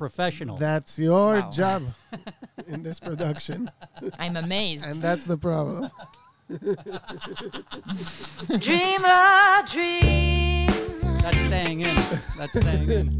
[0.00, 0.56] professional.
[0.56, 1.50] That's your Wow.
[1.50, 1.82] job
[2.66, 3.70] in this production,
[4.18, 4.86] I'm amazed.
[4.86, 5.90] and that's the problem.
[8.58, 10.66] Dream a dream.
[11.22, 11.96] That's staying in.
[12.38, 13.19] That's staying in.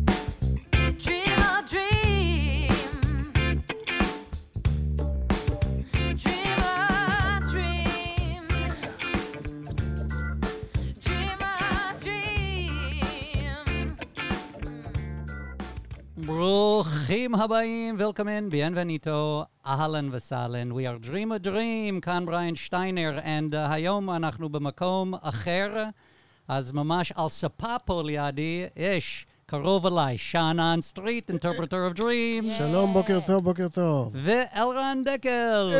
[17.10, 20.72] ברוכים הבאים, welcome in, bienvenido, אהלן וסהלן.
[20.72, 25.84] We are dream a dream, כאן בריין שטיינר, and uh, היום אנחנו במקום אחר,
[26.48, 32.92] אז ממש על ספה פה לידי יש, קרוב אליי, שאנן סטריט, interpreter of dreams, שלום,
[32.92, 34.12] בוקר טוב, בוקר טוב.
[34.14, 35.72] ואלרן דקל.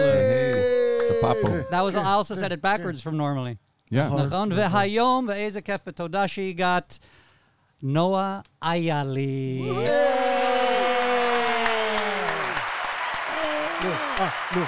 [1.09, 1.49] ספאפו.
[1.71, 3.57] That was, I also said it backwards from normally.
[3.93, 4.24] Yeah.
[4.27, 4.52] נכון?
[4.52, 6.99] והיום, ואיזה כיף ותודה שהגעת,
[7.83, 9.62] נועה איילי.
[13.84, 14.62] נו, אה, נו.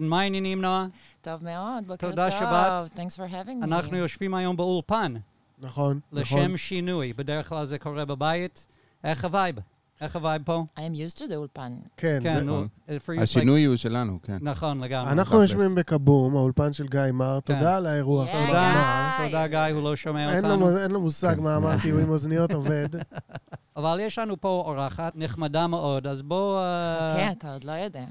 [0.00, 0.86] מה העניינים, נועה?
[1.22, 2.10] טוב מאוד, בוקר טוב.
[2.10, 2.92] תודה שבאת.
[2.96, 3.64] Thanks for having me.
[3.64, 5.14] אנחנו יושבים היום באולפן,
[5.58, 6.38] נכון, נכון.
[6.42, 7.12] לשם שינוי.
[7.12, 8.66] בדרך כלל זה קורה בבית.
[9.04, 9.56] איך ה vibe?
[10.00, 10.64] איך ה vibe פה?
[10.76, 11.72] I am used to the אולפן.
[11.96, 12.52] כן, כן, זה- נו.
[12.64, 12.96] נכון.
[12.96, 14.38] for you השינוי הוא שלנו, כן.
[14.40, 15.12] נכון, לגמרי.
[15.12, 15.40] אנחנו.
[15.42, 17.54] יושבים בכבום, האולפן של גיא מר, כן.
[17.54, 18.26] תודה על האירוח.
[18.26, 18.72] תודה,
[19.18, 19.26] גיא.
[19.26, 20.78] תודה גיא, הוא לא שומע אותנו.
[20.78, 21.42] אין לו מושג כן.
[21.42, 22.88] מה אמרתי, הוא עם אוזניות עובד.
[23.76, 26.58] אבל יש לנו פה אורחת נחמדה מאוד, אז בואו...
[26.58, 28.04] אה, חכה, אתה עוד לא יודע.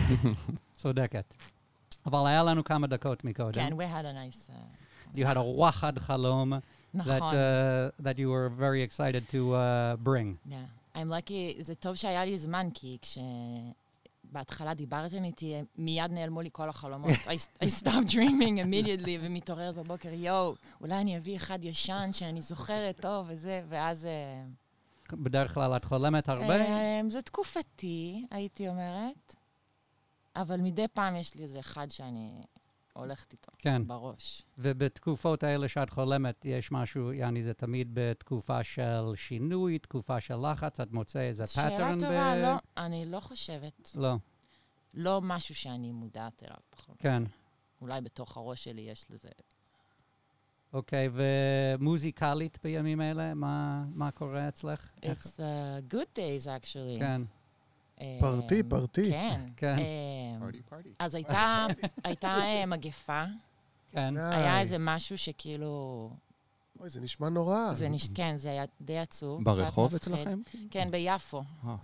[0.76, 1.34] צודקת.
[2.06, 3.52] אבל היה לנו כמה דקות מקודם.
[3.52, 4.50] כן, we had a nice...
[4.50, 6.58] uh, You had a וואחד חלום that,
[6.94, 7.30] נכון.
[7.30, 10.36] uh, that you were very excited to uh, bring.
[10.50, 10.54] Yeah.
[10.96, 16.68] I'm lucky, זה טוב שהיה לי זמן, כי כשבהתחלה דיברתם איתי, מיד נעלמו לי כל
[16.68, 17.10] החלומות.
[17.32, 23.00] I, I stopped dreaming immediately, ומתעוררת בבוקר, יואו, אולי אני אביא אחד ישן שאני זוכרת
[23.00, 24.04] טוב וזה, ואז...
[24.04, 24.44] אה,
[25.12, 26.64] בדרך כלל את חולמת הרבה.
[27.00, 29.36] אמ, זה תקופתי, הייתי אומרת,
[30.36, 32.42] אבל מדי פעם יש לי איזה אחד שאני
[32.96, 33.86] הולכת איתו כן.
[33.86, 34.42] בראש.
[34.58, 40.80] ובתקופות האלה שאת חולמת, יש משהו, יעני, זה תמיד בתקופה של שינוי, תקופה של לחץ,
[40.80, 43.90] את מוצא איזה שאלה pattern טובה, לא, אני לא חושבת.
[43.96, 44.14] לא,
[44.94, 47.00] לא משהו שאני מודעת אליו בכל זאת.
[47.02, 47.22] כן.
[47.80, 49.28] אולי בתוך הראש שלי יש לזה...
[50.72, 54.90] אוקיי, ומוזיקלית בימים אלה, מה, מה קורה אצלך?
[55.02, 56.98] איך- It's uh, good days, actually.
[56.98, 57.22] כן,
[58.20, 59.10] פרטי, פרטי.
[59.10, 59.40] כן.
[59.56, 59.76] כן.
[60.68, 60.88] פארטי.
[60.98, 61.66] אז הייתה,
[62.04, 63.24] הייתה אה, מגפה,
[63.92, 64.16] כן.
[64.16, 66.10] היה איזה משהו שכאילו...
[66.80, 67.74] אוי, זה נשמע נורא.
[67.74, 68.08] זה נש...
[68.14, 69.44] כן, זה היה די עצוב.
[69.44, 69.94] ברחוב.
[69.94, 70.40] אצלכם?
[70.70, 71.42] כן, ביפו.
[71.66, 71.76] אה,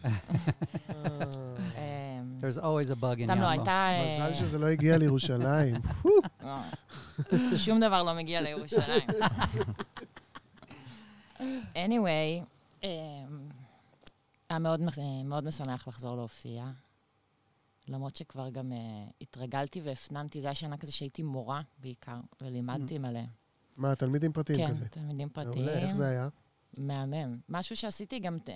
[1.77, 3.47] אה, There's always a bug in סתם לא.
[3.47, 3.71] הייתה...
[3.71, 5.75] אה, מזל שזה לא הגיע לירושלים.
[6.45, 6.57] לא.
[7.57, 9.09] שום דבר לא מגיע לירושלים.
[11.75, 12.45] anyway,
[14.53, 16.71] היה מאוד, אה, מאוד משמח לחזור להופיע.
[17.89, 18.79] למרות שכבר גם אה,
[19.21, 23.21] התרגלתי והפנמתי, זה היה שנה כזה שהייתי מורה בעיקר, ולימדתי מלא.
[23.79, 24.89] מה, תלמידים פרטיים כן, כזה?
[24.89, 25.65] תלמידים פרטיים.
[25.65, 26.29] מעולה, איך זה היה?
[26.77, 27.39] מהמם.
[27.49, 28.55] משהו שעשיתי גם אה,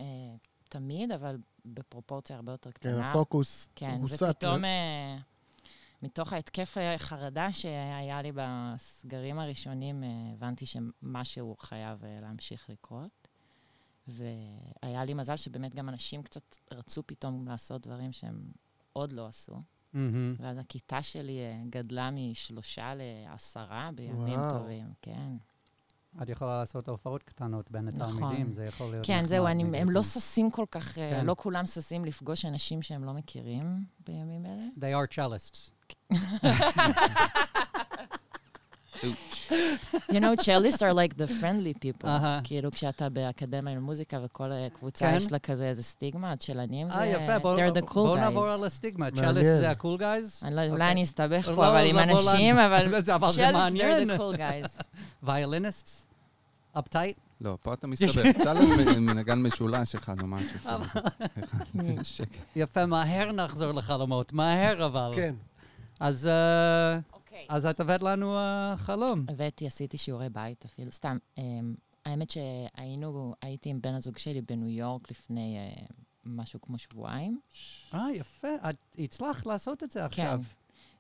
[0.69, 3.11] תמיד, אבל בפרופורציה הרבה יותר כן, קטנה.
[3.11, 4.23] הפוקוס כן, הוסט.
[4.23, 5.17] ופתאום אה,
[6.03, 13.26] מתוך ההתקף החרדה שהיה לי בסגרים הראשונים, אה, הבנתי שמשהו חייב אה, להמשיך לקרות.
[14.09, 18.51] והיה לי מזל שבאמת גם אנשים קצת רצו פתאום לעשות דברים שהם
[18.93, 19.63] עוד לא עשו.
[19.93, 20.35] מהמם.
[20.39, 24.59] ואז הכיתה שלי אה, גדלה משלושה לעשרה בימים וואו.
[24.59, 25.37] טובים, כן.
[26.23, 28.03] את יכולה לעשות הופעות קטנות בין נכון.
[28.03, 29.81] התלמידים, זה יכול להיות כן, זהו, אני.
[29.81, 31.27] הם לא ששים כל כך, אה, כן.
[31.27, 34.65] לא כולם ששים לפגוש אנשים שהם לא מכירים בימים אלה.
[34.77, 35.71] They are cellists.
[40.15, 42.09] You know, cellists are like the friendly people.
[42.09, 42.41] אהה.
[42.45, 45.17] כאילו, כשאתה באקדמיה למוזיקה וכל אה, קבוצה כן.
[45.17, 46.99] יש לה כזה איזה סטיגמה, צ'לנים זה...
[46.99, 48.59] אה, יפה, בואו They're the cool בוא נעבור guys.
[48.59, 49.11] על הסטיגמה.
[49.11, 50.43] צ'ליסט זה הקול גייז?
[50.43, 50.91] לא, אולי אוקיי.
[50.91, 53.03] אני אסתבך לא, פה, אבל עם לא, בוא אנשים, אבל...
[53.53, 54.11] מעניין.
[54.11, 54.83] they're the cool guys.
[55.23, 56.07] ויוליניסטס?
[56.79, 57.17] אפטייט?
[57.41, 58.27] לא, פה אתה מסתבך.
[58.27, 60.59] תשאל מנגן משולש אחד או משהו.
[62.57, 65.11] יפה, מהר נחזור לחלומות, מהר אבל.
[65.15, 65.35] כן.
[66.01, 66.99] אז אה,
[67.43, 67.57] אוקיי.
[67.57, 69.27] אז את הבאת לנו אה, חלום.
[69.29, 71.19] הבאתי, עשיתי שיעורי בית אפילו, סתם.
[71.39, 71.75] אמ,
[72.05, 75.87] האמת שהיינו, הייתי עם בן הזוג שלי בניו יורק לפני אה,
[76.25, 77.41] משהו כמו שבועיים.
[77.95, 80.05] אה, יפה, את הצלחת לעשות את זה כן.
[80.05, 80.43] עכשיו.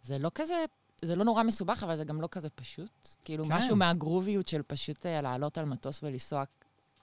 [0.02, 0.64] זה לא כזה,
[1.02, 3.08] זה לא נורא מסובך, אבל זה גם לא כזה פשוט.
[3.24, 3.52] כאילו, כן.
[3.52, 6.44] משהו מהגרוביות של פשוט אה, לעלות על מטוס ולנסוע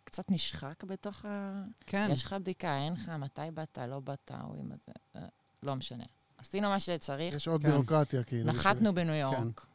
[0.04, 1.64] קצת נשחק בתוך ה...
[1.86, 2.10] כן.
[2.12, 5.26] יש לך בדיקה, אין לך, מתי באת, לא באת, הוא עם זה, אה,
[5.64, 6.04] לא משנה.
[6.44, 7.70] עשינו מה שצריך, יש עוד כן.
[7.70, 8.48] ביורוקרטיה, כאילו.
[8.48, 9.66] נחתנו בניו יורק.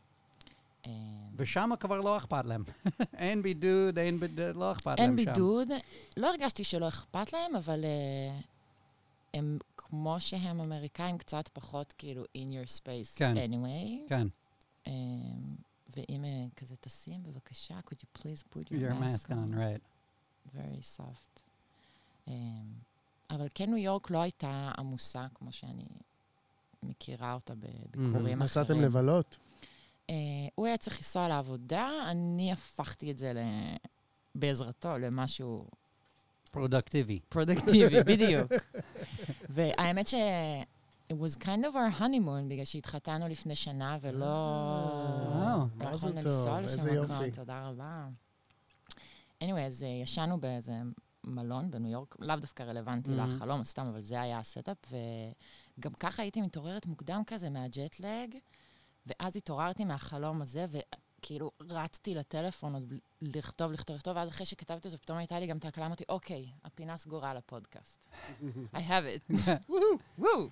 [0.86, 0.92] אה,
[1.36, 2.64] ושם כבר לא אכפת להם.
[3.16, 5.32] אין בידוד, אין בידוד, לא אכפת להם אין שם.
[5.32, 5.68] בידוד.
[6.16, 8.38] לא הרגשתי שלא אכפת להם, אבל אה,
[9.34, 13.34] הם, כמו שהם אמריקאים, קצת פחות כאילו in your space כן.
[13.36, 14.08] anyway.
[14.08, 14.26] כן,
[14.86, 14.92] אה,
[15.96, 19.82] ואם אה, כזה תשים, בבקשה, could you please put your, your mask on, right.
[20.56, 21.42] very soft.
[22.28, 22.30] Um,
[23.30, 25.84] אבל כן, ניו יורק לא הייתה עמוסה כמו שאני
[26.82, 28.38] מכירה אותה בביקורים אחרים.
[28.42, 29.38] נסעתם לבלות?
[30.06, 30.10] Uh,
[30.54, 33.38] הוא היה צריך לנסוע לעבודה, אני הפכתי את זה ל...
[34.34, 35.66] בעזרתו למשהו
[36.50, 37.20] פרודקטיבי.
[37.28, 38.52] פרודקטיבי, בדיוק.
[39.48, 40.14] והאמת ש...
[41.12, 44.24] it was kind of our honeymoon, בגלל שהתחתנו לפני שנה ולא...
[44.24, 47.30] אה, לא יכולנו טוב, לנסוע לשם איזה מקום, יופי.
[47.30, 48.06] תודה רבה.
[49.44, 50.72] anyway, אז אה, ישנו באיזה
[51.24, 53.22] מלון בניו יורק, לאו דווקא רלוונטי Mhm.
[53.22, 54.92] לחלום, סתם, אבל זה היה ה setup,
[55.78, 58.34] וגם ככה הייתי מתעוררת מוקדם כזה מהג'טלג,
[59.06, 64.98] ואז התעוררתי מהחלום הזה, וכאילו רצתי לטלפון עוד לכתוב, לכתוב, לכתוב, ואז אחרי שכתבתי אותו,
[64.98, 68.04] פתאום הייתה לי גם את ההקלה, אמרתי, אוקיי, הפינה סגורה לפודקאסט.
[68.74, 69.34] I have it.
[70.18, 70.48] וואו.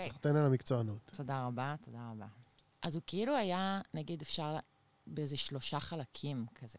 [0.00, 1.10] סחטיין על המקצוענות.
[1.16, 2.26] תודה רבה, תודה רבה.
[2.82, 4.56] אז הוא כאילו היה, נגיד, אפשר,
[5.06, 6.78] באיזה שלושה חלקים כזה.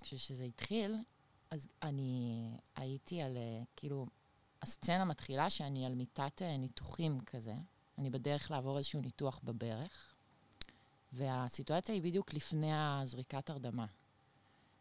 [0.00, 0.94] כשזה התחיל,
[1.50, 4.06] אז אני הייתי על, אה, כאילו,
[4.66, 7.54] הסצנה מתחילה שאני על מיטת אה, ניתוחים כזה.
[7.98, 10.14] אני בדרך לעבור איזשהו ניתוח בברך,
[11.12, 13.86] והסיטואציה היא בדיוק לפני הזריקת הרדמה.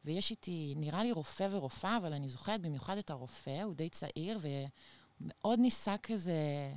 [0.05, 4.39] ויש איתי, נראה לי רופא ורופאה, אבל אני זוכרת במיוחד את הרופא, הוא די צעיר,
[4.41, 6.73] ומאוד ניסה כזה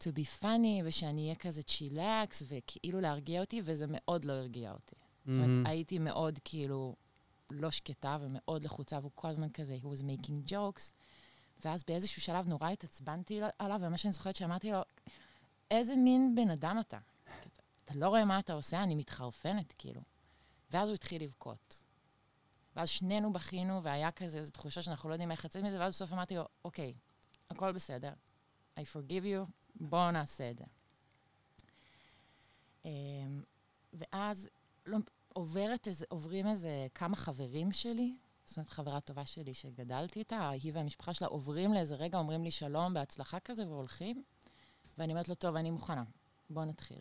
[0.00, 4.96] to be funny, ושאני אהיה כזה צ'ילקס, וכאילו להרגיע אותי, וזה מאוד לא הרגיע אותי.
[5.26, 5.50] זאת מהמם.
[5.50, 6.96] אומרת, הייתי מאוד כאילו
[7.50, 10.92] לא שקטה ומאוד לחוצה, והוא כל הזמן כזה, he was making jokes.
[11.64, 14.80] ואז באיזשהו שלב נורא התעצבנתי עליו, ומה שאני זוכרת שאמרתי לו,
[15.70, 16.98] איזה מין בן אדם אתה?
[17.24, 18.82] אתה, אתה לא רואה מה אתה עושה?
[18.82, 20.00] אני מתחרפנת, כאילו.
[20.70, 21.82] ואז הוא התחיל לבכות.
[22.76, 26.12] ואז שנינו בכינו, והיה כזה איזו תחושה שאנחנו לא יודעים איך לצאת מזה, ואז בסוף
[26.12, 26.94] אמרתי לו, אוקיי,
[27.50, 28.12] הכל בסדר.
[28.76, 30.64] I forgive you, בואו נעשה את זה.
[32.84, 33.42] אמ,
[33.92, 34.48] ואז
[34.86, 34.98] לא,
[35.28, 40.72] עוברת איזה, עוברים איזה כמה חברים שלי, זאת אומרת, חברה טובה שלי שגדלתי איתה, היא
[40.74, 44.22] והמשפחה שלה עוברים לאיזה רגע, אומרים לי שלום, בהצלחה כזה, והולכים.
[44.98, 46.04] ואני אומרת לו, טוב, אני מוכנה,
[46.50, 47.00] בוא נתחיל.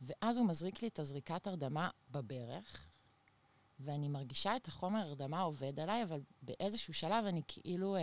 [0.00, 2.88] ואז הוא מזריק לי את הזריקת הרדמה בברך,
[3.80, 8.00] ואני מרגישה את החומר הרדמה עובד עליי, אבל באיזשהו שלב אני כאילו אה,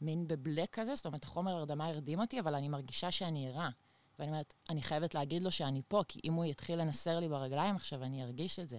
[0.00, 3.70] מין בבלק כזה, זאת אומרת, החומר הרדמה הרדים אותי, אבל אני מרגישה שאני ערה.
[4.18, 7.76] ואני אומרת, אני חייבת להגיד לו שאני פה, כי אם הוא יתחיל לנסר לי ברגליים
[7.76, 8.78] עכשיו, אני ארגיש את זה.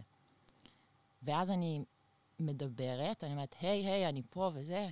[1.24, 1.84] ואז אני
[2.40, 4.90] מדברת, אני אומרת, היי, היי, אני פה וזה.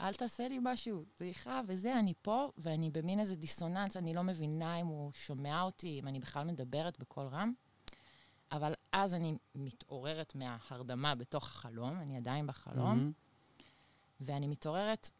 [0.00, 4.76] אל תעשה לי משהו, סליחה, וזה, אני פה, ואני במין איזה דיסוננס, אני לא מבינה
[4.80, 7.52] אם הוא שומע אותי, אם אני בכלל מדברת בקול רם.
[8.52, 13.12] אבל אז אני מתעוררת מההרדמה בתוך החלום, אני עדיין בחלום, מהמם.
[14.20, 15.10] ואני מתעוררת,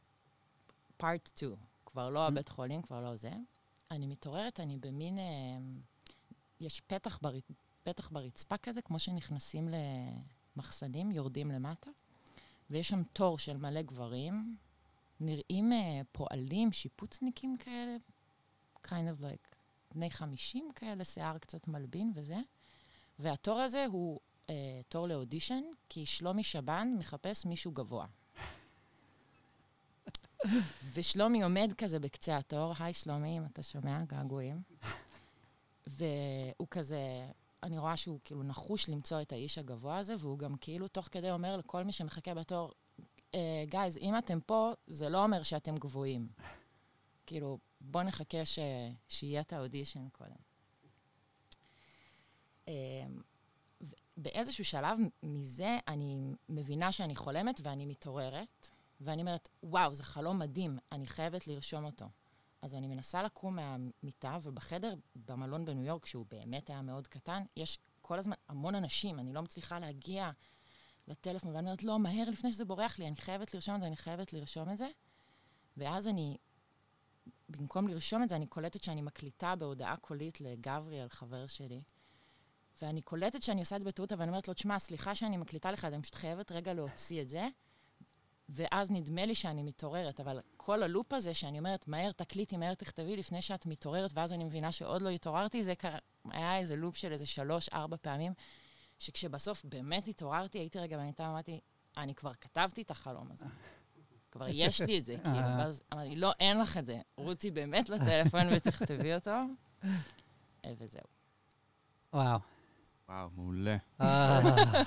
[1.02, 1.56] part 2,
[1.86, 3.32] כבר לא הבית חולים, כבר לא זה.
[3.90, 5.24] אני מתעוררת, אני במין, אה,
[6.60, 7.32] יש פתח, בר,
[7.82, 9.68] פתח ברצפה כזה, כמו שנכנסים
[10.56, 11.90] למחסנים, יורדים למטה,
[12.70, 14.56] ויש שם תור של מלא גברים,
[15.20, 17.96] נראים אה, פועלים, שיפוצניקים כאלה,
[18.86, 19.56] kind of like
[19.94, 22.38] בני 50 כאלה, שיער קצת מלבין וזה.
[23.18, 24.20] והתור הזה הוא
[24.50, 28.06] אה, תור לאודישן, כי שלומי שבן מחפש מישהו גבוה.
[30.92, 34.62] ושלומי עומד כזה בקצה התור, היי שלומי, אם אתה שומע, געגועים.
[35.86, 37.26] והוא כזה,
[37.62, 41.30] אני רואה שהוא כאילו נחוש למצוא את האיש הגבוה הזה, והוא גם כאילו תוך כדי
[41.30, 42.72] אומר לכל מי שמחכה בתור,
[43.64, 46.28] גייז, אם אתם פה, זה לא אומר שאתם גבוהים.
[47.26, 48.58] כאילו, בואו נחכה ש...
[49.08, 50.36] שיהיה את האודישן קודם.
[52.68, 52.72] ו-
[54.16, 56.16] באיזשהו שלב מזה אני
[56.48, 62.06] מבינה שאני חולמת ואני מתעוררת, ואני אומרת, וואו, זה חלום מדהים, אני חייבת לרשום אותו.
[62.62, 67.78] אז אני מנסה לקום מהמיטה, ובחדר במלון בניו יורק, שהוא באמת היה מאוד קטן, יש
[68.00, 70.30] כל הזמן המון אנשים, אני לא מצליחה להגיע
[71.08, 73.96] לטלפון, ואני אומרת, לא, מהר, לפני שזה בורח לי, אני חייבת לרשום את זה, אני
[73.96, 74.88] חייבת לרשום את זה.
[75.76, 76.36] ואז אני,
[77.48, 81.82] במקום לרשום את זה, אני קולטת שאני מקליטה בהודעה קולית לגבריאל, חבר שלי,
[82.82, 85.70] ואני קולטת שאני עושה את זה בטעות, אבל אני אומרת לו, תשמע, סליחה שאני מקליטה
[85.70, 87.48] לך, אני פשוט חייבת רגע להוציא את זה.
[88.48, 93.16] ואז נדמה לי שאני מתעוררת, אבל כל הלופ הזה שאני אומרת, מהר תקליטי, מהר תכתבי
[93.16, 95.98] לפני שאת מתעוררת, ואז אני מבינה שעוד לא התעוררתי, זה קרה,
[96.30, 98.32] היה איזה לופ של איזה שלוש, ארבע פעמים,
[98.98, 101.60] שכשבסוף באמת התעוררתי, הייתי רגע במיטה, אמרתי,
[101.96, 103.46] אני כבר כתבתי את החלום הזה.
[104.30, 107.00] כבר יש לי את זה, כאילו, ואז אמרתי, לא, אין לך את זה.
[107.16, 109.30] רוצי באמת לטלפון ותכתבי אותו,
[110.78, 111.02] וזהו.
[112.12, 112.38] וואו.
[113.08, 113.76] וואו, מעולה.
[114.00, 114.40] אה,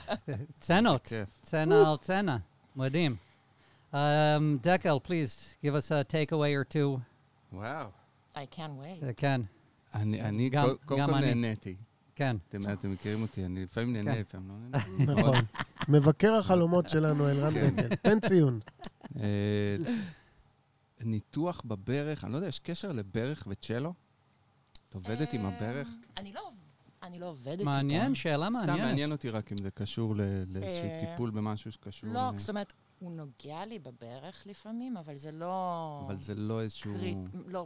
[0.59, 1.13] צנות.
[1.41, 2.38] צנע על צנע.
[2.75, 3.15] מדהים.
[3.94, 3.98] Um,
[4.62, 7.00] Dekel, please give us a takeaway or two.
[7.54, 7.89] וואו.
[8.36, 9.04] I can't wait.
[9.04, 9.42] Uh, כן,
[9.96, 11.34] אני, אני גם- קו- קודם גם כל אני.
[11.34, 11.75] נהניתי.
[12.15, 12.38] כן.
[12.50, 14.20] אתם אתם מכירים אותי, אני לפעמים נהנה, כן.
[14.20, 15.13] לפעמים לא נהנה.
[15.22, 15.38] נכון.
[15.89, 17.96] מבקר החלומות שלנו, אלרן דקל.
[17.96, 18.60] תן ציון.
[19.20, 19.77] אה,
[21.00, 23.94] ניתוח בברך, אני לא יודע, יש קשר לברך וצ'לו?
[24.89, 25.88] את עובדת עם הברך?
[25.88, 26.51] אמ, אני לא,
[27.04, 27.65] אני לא עובדת איתם.
[27.72, 28.82] מעניין, שאלה סתם מעניינת.
[28.82, 32.10] מעניין אותי רק אם זה קשור ל- לאיזשהו אה, טיפול במשהו שקשור...
[32.10, 36.04] לא, ל- זאת אומרת, הוא נוגע לי בברך לפעמים, אבל זה לא...
[36.08, 36.94] אבל זה לא איזשהו...
[36.94, 37.66] קריט, לא,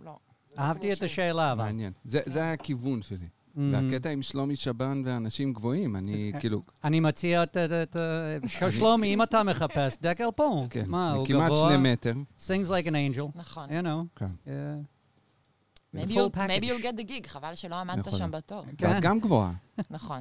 [0.00, 0.16] לא.
[0.58, 1.64] אהבתי את השאלה, אבל.
[1.64, 1.92] מעניין.
[2.04, 3.28] זה זה היה הכיוון שלי.
[3.56, 7.56] Mm, והקטע עם שלומי שבן ואנשים גבוהים, אני אז- כאילו, אני מציע את...
[7.56, 10.66] אה, שלומי, אם אתה מחפש, דקל פה.
[10.70, 11.52] כן, הוא כמעט?
[11.56, 12.12] שני מטר.
[12.38, 13.68] sings like an angel, נכון.
[13.68, 14.18] you know.
[14.18, 14.30] כן.
[14.44, 14.48] Yeah.
[15.96, 16.50] Maybe you'll- package.
[16.50, 18.30] maybe you'll get the gig, חבל שלא עמדת יכול שם.
[18.30, 18.62] בתור.
[18.78, 18.86] כן.
[18.86, 19.52] ואת גם גבוהה.
[19.90, 20.20] נכון.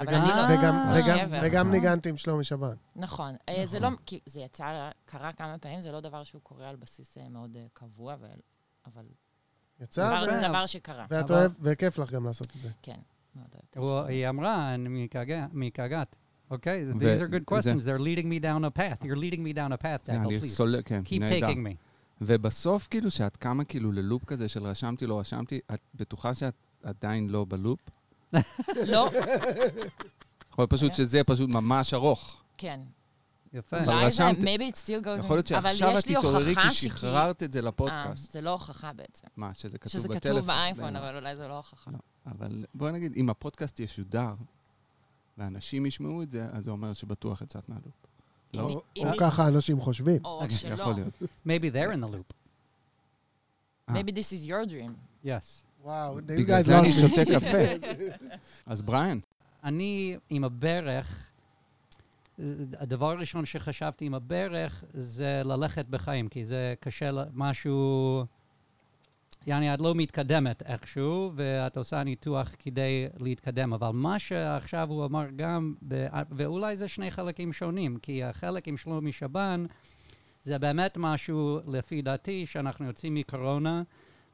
[0.00, 1.46] אבל וגם- אני לא...
[1.48, 1.70] וגם-.
[1.70, 2.74] ניגנתי עם שלומי שבן.
[2.96, 3.34] נכון.
[3.48, 3.88] אה, זה לא...
[4.06, 7.56] כי זה יצא, קרה כמה פעמים, זה לא דבר שהוא קורה על בסיס אה, מאוד
[7.56, 8.16] אה, קבוע,
[8.86, 9.04] אבל
[9.80, 11.06] יצא, ו- דבר שקרה.
[11.10, 12.68] ואת אוהב, וכיף לך גם לעשות את זה.
[12.82, 12.96] כן,
[13.36, 14.08] מאוד אוהבת.
[14.08, 16.16] היא אמרה, אני מקגת- מקגת.
[16.50, 16.84] אוקיי?
[16.92, 17.82] These are good questions.
[17.84, 19.04] They're leading me down a path.
[19.06, 20.46] You're leading me down a path, please.
[20.46, 21.48] סולל, כן, Keep נהדר.
[21.48, 21.74] taking me.
[22.20, 27.28] ובסוף, כאילו, שאת קמה כאילו ללופ כזה של רשמתי, לא רשמתי, את בטוחה שאת עדיין
[27.28, 27.80] לא בלופ?
[28.86, 29.10] לא,
[30.50, 32.42] יכול להיות פשוט שזה פשוט ממש ארוך.
[32.56, 32.80] כן.
[33.52, 33.76] יפה.
[33.78, 36.68] אבל אולי זה, רשמת- maybe it still goes יכול להיות שעכשיו יש את תתעוררי הוכחה
[36.68, 38.32] כי שחררת את זה אה, לפודקאסט.
[38.32, 39.26] זה לא הוכחה בעצם.
[39.36, 40.30] מה, שזה כתוב שזה בטלפון?
[40.36, 40.98] כתוב באייפון, לא.
[40.98, 41.90] אבל אולי זה לא הוכחה.
[41.90, 41.98] לא.
[42.26, 44.34] אבל בואי נגיד, אם הפודקאסט ישודר,
[45.38, 48.06] ואנשים ישמעו את זה, אז זה אומר שבטוח יצאת מהלופ.
[48.98, 50.24] או ככה אנשים חושבים.
[50.24, 50.74] או אוקיי, שלא.
[50.74, 51.22] יכול להיות.
[51.46, 52.34] Maybe they're in the loop.
[53.88, 53.94] אה.
[53.94, 54.92] Maybe this is your dream.
[55.24, 55.67] Yes.
[55.88, 56.92] וואו, you בגלל guys זה אני.
[56.92, 57.86] שותה קפה.
[58.66, 59.18] אז בריאן,
[59.64, 61.26] אני עם הברך,
[62.78, 68.24] הדבר הראשון שחשבתי עם הברך זה ללכת בחיים, כי זה קשה, משהו...
[69.46, 73.72] יעני, את לא מתקדמת איכשהו, ואת עושה ניתוח כדי להתקדם.
[73.72, 78.76] אבל מה שעכשיו הוא אמר גם, ב- ואולי זה שני חלקים שונים, כי החלק עם
[78.76, 79.66] שלומי שבן,
[80.42, 83.82] זה באמת משהו, לפי דעתי, שאנחנו יוצאים מקורונה,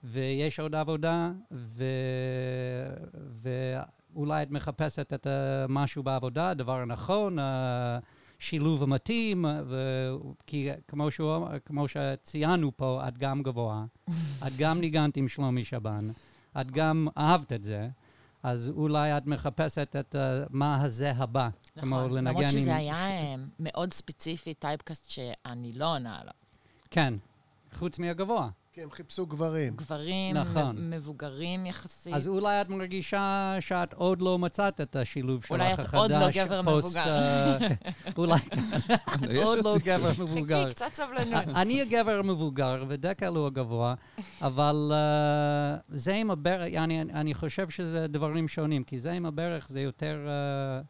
[0.05, 1.85] ויש עוד עבודה, ו...
[3.43, 5.31] ואולי את מחפשת את uh,
[5.69, 10.11] משהו בעבודה, הדבר הנכון, השילוב המתאים, ו...
[10.47, 13.85] כי כמו, שהוא, כמו שציינו פה, את גם גבוהה,
[14.47, 16.09] את גם ניגנת עם שלומי שבן,
[16.61, 17.89] את גם אהבת את זה,
[18.43, 21.49] אז אולי את מחפשת את uh, מה הזה הבא.
[21.79, 22.13] כמו נכון.
[22.13, 26.35] לנגן למרות עם- שזה היה אה, מאוד ספציפי, typecast שאני לא עונה עליו.
[26.91, 27.15] כן,
[27.75, 28.49] חוץ מהגבוה.
[28.75, 29.77] כי הם חיפשו גברים.
[29.77, 30.91] גברים, נכון.
[30.91, 32.15] מבוגרים יחסית.
[32.15, 35.87] אז אולי את מרגישה שאת עוד לא מצאת את השילוב שלך אולי החדש.
[35.87, 37.09] את עוד לא גבר פוסט, מבוגר.
[37.09, 37.59] אה,
[38.19, 38.35] אולי
[39.39, 40.65] יש עוד לא גבר מבוגר.
[40.65, 41.45] חכי, קצת סבלנות.
[41.61, 43.95] אני הגבר המבוגר ודקל הוא הגבוה,
[44.43, 49.69] אבל אה, זה עם הברך, אני, אני חושב שזה דברים שונים, כי זה עם הברך
[49.69, 50.81] זה יותר אה,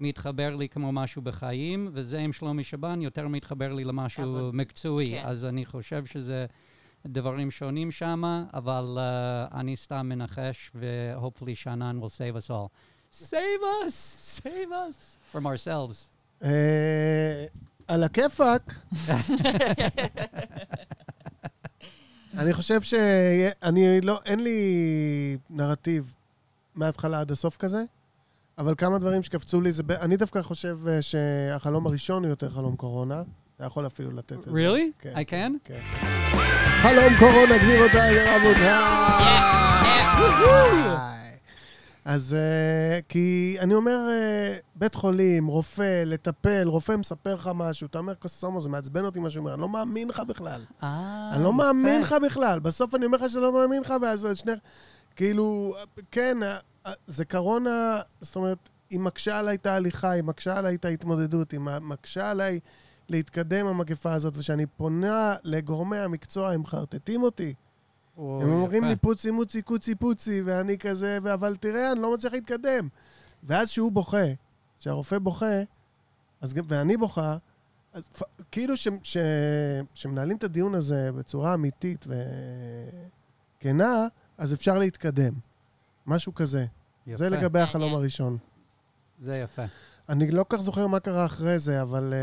[0.00, 5.10] מתחבר לי כמו משהו בחיים, וזה עם שלומי שבן יותר מתחבר לי למשהו מקצועי.
[5.10, 5.22] כן.
[5.26, 6.46] אז אני חושב שזה
[7.06, 12.68] דברים שונים שם, אבל אה, אני סתם מנחש, ו-hopefully שאנן will save us all.
[13.12, 13.94] Save us!
[14.42, 15.34] Save us!
[15.34, 16.10] From ourselves.
[16.44, 17.44] אה,
[17.88, 18.74] על הכיפאק.
[22.38, 22.94] אני חושב ש...
[23.62, 24.20] אני לא...
[24.24, 26.14] אין לי נרטיב
[26.74, 27.84] מההתחלה עד הסוף כזה,
[28.58, 29.82] אבל כמה דברים שקפצו לי זה...
[30.00, 33.22] אני דווקא חושב אה, שהחלום הראשון הוא יותר חלום קורונה.
[33.56, 34.50] אתה יכול אפילו לתת את זה.
[34.50, 35.02] Really?
[35.02, 35.52] כן, I can?
[35.64, 36.19] כן.
[36.82, 39.10] חלום קורונה, גבירותיי ורבותיי.
[42.04, 47.98] אז אה, כי אני אומר, אה, בית חולים, רופא, לטפל, רופא מספר לך משהו, אתה
[47.98, 50.60] אומר, קוסומו, זה מעצבן אותי מה שהוא אומר, אני לא מאמין לך בכלל.
[50.82, 52.00] אה, אני לא מאמין.
[52.00, 52.60] לך בכלל.
[52.60, 54.52] בסוף אני אומר לך שאני לא מאמין לך, ואז שני...
[55.16, 55.74] כאילו,
[56.10, 56.36] כן,
[57.06, 61.60] זה קורונה, זאת אומרת, היא מקשה עליי את ההליכה, היא מקשה עליי את ההתמודדות, היא
[61.80, 62.60] מקשה עליי
[63.10, 67.54] להתקדם המגפה הזאת, וכשאני פונה לגורמי המקצוע, הם מחרטטים אותי.
[68.16, 68.84] או, הם אומרים.
[68.84, 72.88] לי פוצי מוצי קוצי פוצי, ואני כזה, אבל תראה, אני לא מצליח להתקדם.
[73.42, 74.24] ואז שהוא בוכה,
[74.78, 75.62] כשהרופא בוכה,
[76.40, 77.36] אז ואני בוכה,
[77.92, 78.02] אז
[78.50, 79.16] כאילו ש- ש-
[79.94, 82.06] שמנהלים את הדיון הזה בצורה אמיתית
[83.58, 84.06] וכנה,
[84.38, 85.32] אז אפשר להתקדם.
[86.06, 86.66] משהו כזה.
[87.06, 87.16] יפה.
[87.16, 87.94] זה לגבי החלום.
[87.94, 88.38] הראשון.
[89.20, 89.64] זה יפה.
[90.10, 92.14] אני לא כל כך זוכר מה קרה אחרי זה, אבל...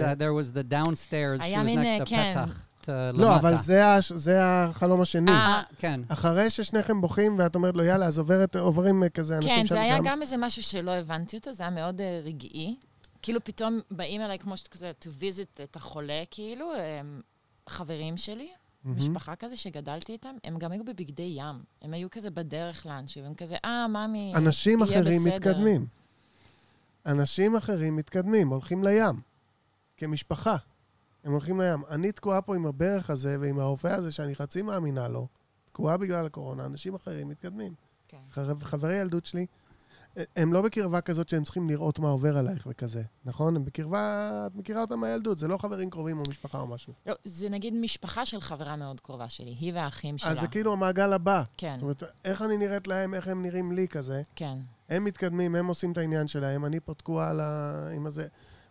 [0.00, 2.32] אה, there was the downstairs, she היה was מין, next to כן.
[2.32, 2.64] פתח.
[2.88, 3.22] אה, למטה.
[3.22, 5.30] לא, אבל זה הש- זה החלום השני.
[5.30, 6.00] אה, כן.
[6.08, 9.80] אחרי ששניכם בוכים ואת אומרת לו, יאללה, אז עוברת, עוברים כזה אנשים כן, שם זה
[9.80, 12.76] היה גם איזה משהו שלא הבנתי אותו, זה היה מאוד רגעי.
[13.22, 16.66] כאילו פתאום באים אליי כמו שכזה, to visit את החולה, כאילו,
[17.00, 17.20] הם
[17.68, 18.48] חברים שלי,
[18.84, 18.96] מהמם.
[18.96, 21.56] משפחה כזה שגדלתי איתם, הם גם היו בבגדי ים.
[21.82, 23.86] הם היו כזה בדרך לאנשהו, הם כזה, אה,
[24.34, 25.86] אנשים יהיה אחרים בסדר." מתקדמים.
[27.06, 29.20] אנשים אחרים מתקדמים, הולכים לים.
[29.96, 30.56] כמשפחה.
[31.24, 31.82] הם הולכים לים.
[31.90, 35.26] אני תקועה פה עם הברך הזה ועם הרופא הזה שאני חצי מאמינה לו.
[35.72, 37.74] תקועה בגלל הקורונה, אנשים אחרים מתקדמים.
[38.08, 38.18] כן.
[38.30, 39.46] חבר- חברי ילדות שלי,
[40.36, 43.56] הם לא בקרבה כזאת שהם צריכים לראות מה עובר עלייך וכזה, נכון?
[43.56, 46.92] הם בקרבה, את מכירה אותם מהילדות, זה לא חברים קרובים או משפחה או משהו.
[47.06, 50.30] לא, זה נגיד משפחה של חברה מאוד קרובה שלי, היא והאחים שלה.
[50.30, 51.42] אז זה כאילו המעגל הבא.
[51.56, 54.22] כן, זאת אומרת, איך אני נראית להם, איך הם נראים לי כזה.
[54.36, 54.58] כן.
[54.88, 57.88] הם מתקדמים, הם עושים את העניין שלהם, אני פה תקועה על ה...
[57.96, 58.26] עם הזה.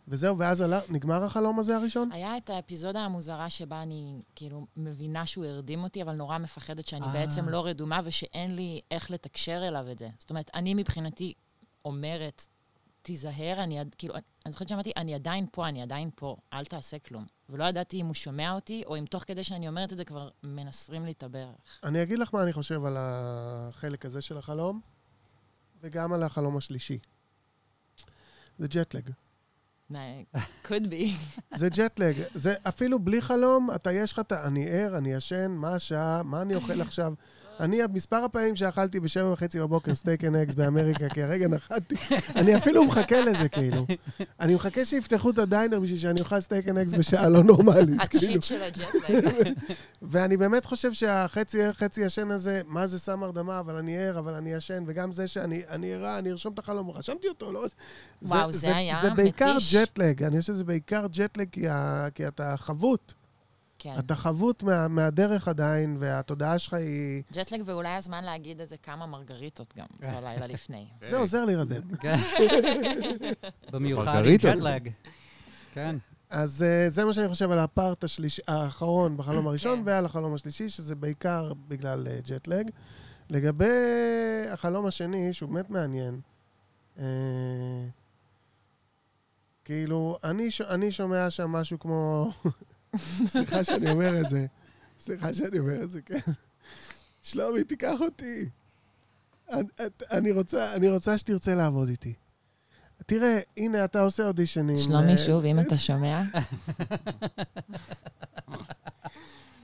[0.07, 2.11] וזהו, ואז עלה, נגמר החלום הזה הראשון?
[2.11, 7.05] היה את האפיזודה המוזרה שבה אני כאילו מבינה שהוא הרדים אותי, אבל נורא מפחדת שאני
[7.05, 7.13] אה.
[7.13, 10.09] בעצם לא רדומה ושאין לי איך לתקשר אליו את זה.
[10.19, 11.33] זאת אומרת, אני מבחינתי
[11.85, 12.47] אומרת,
[13.01, 14.15] תיזהר, אני כאילו,
[14.45, 17.25] אני זוכרת שאמרתי, אני עדיין פה, אני עדיין פה, אל תעשה כלום.
[17.49, 20.29] ולא ידעתי אם הוא שומע אותי, או אם תוך כדי שאני אומרת את זה כבר
[20.43, 21.79] מנסרים לי את הברך.
[21.83, 24.81] אני אגיד לך מה אני חושב על החלק הזה של החלום,
[25.83, 26.99] וגם על החלום השלישי.
[28.57, 29.09] זה ג'טלג.
[30.67, 31.09] could be.
[31.59, 32.15] זה ג'טלג.
[32.33, 34.21] זה אפילו בלי חלום, אתה, יש לך.
[34.31, 37.13] אני ער, אני ישן, מה השעה, מה אני אוכל עכשיו.
[37.59, 41.95] אני, מספר הפעמים שאכלתי בשבע וחצי בבוקר steak and eggs באמריקה, כי הרגע נחתתי,
[42.35, 43.85] אני אפילו מחכה לזה, כאילו.
[44.39, 48.01] אני מחכה שיפתחו את ה diner בשביל שאני אוכל steak and eggs בשעה לא נורמלית.
[48.09, 48.33] כאילו.
[48.33, 49.53] ה cheat של הג'טלג.
[50.01, 54.33] ואני באמת חושב שהחצי חצי ישן הזה, מה זה שם הרדמה, אבל אני ער, אבל
[54.33, 57.65] אני ישן, וגם זה שאני אני ערה, אני ארשום את החלום, רשמתי אותו, לא...
[58.21, 59.75] וואו, זה היה זה בעיקר מתיש.
[59.75, 61.47] ג'טלג, אני חושב שזה בעיקר ג'טלג
[62.15, 63.13] כי אתה חבוט.
[63.83, 63.95] כן.
[63.99, 67.23] אתה חבוט מה, מהדרך עדיין, והתודעה שלך היא...
[67.33, 70.87] ג'טלג ואולי הזמן להגיד איזה כמה מרגריטות גם בלילה לפני.
[71.09, 71.95] זה עוזר להירדם.
[71.95, 72.17] כן.
[73.71, 74.35] במיוחד עם.
[74.35, 74.89] ג'טלג.
[75.73, 75.95] כן.
[76.29, 79.83] אז uh, זה מה שאני חושב על הפארט השלישי, האחרון בחלום הראשון, כן.
[79.85, 82.69] ועל החלום השלישי, שזה בעיקר בגלל uh, ג'טלג.
[83.29, 83.65] לגבי
[84.51, 86.19] החלום השני, שהוא באמת מעניין,
[86.97, 87.01] uh,
[89.65, 92.31] כאילו, אני, ש- אני שומע שם משהו כמו...
[93.27, 94.45] סליחה שאני אומר את זה.
[94.99, 96.19] סליחה שאני אומר את זה, כן.
[97.21, 98.49] שלומי, תיקח אותי.
[100.11, 102.13] אני, רוצה, אני רוצה שתרצה לעבוד איתי.
[103.05, 104.77] תראה, הנה, אתה עושה אודישנים.
[104.77, 106.21] שלומי, אה, שוב, אם אתה שומע,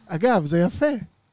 [0.08, 0.86] אגב, זה יפה.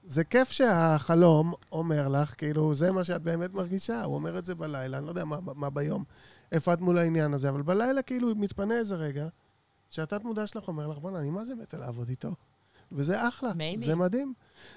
[0.06, 4.04] זה כיף שהחלום אומר לך, כאילו, זה מה שאת באמת מרגישה.
[4.04, 6.04] הוא אומר את זה בלילה, אני לא יודע מה, מה ביום,
[6.52, 9.28] איפה את מול העניין הזה, אבל בלילה כאילו מתפנה איזה רגע,
[9.90, 12.34] שהתת מודע שלך אומר לך, בוא'נה, אני מה זה מתה לעבוד איתו?
[12.92, 13.86] וזה אחלה, Maybe.
[13.86, 14.34] זה מדהים.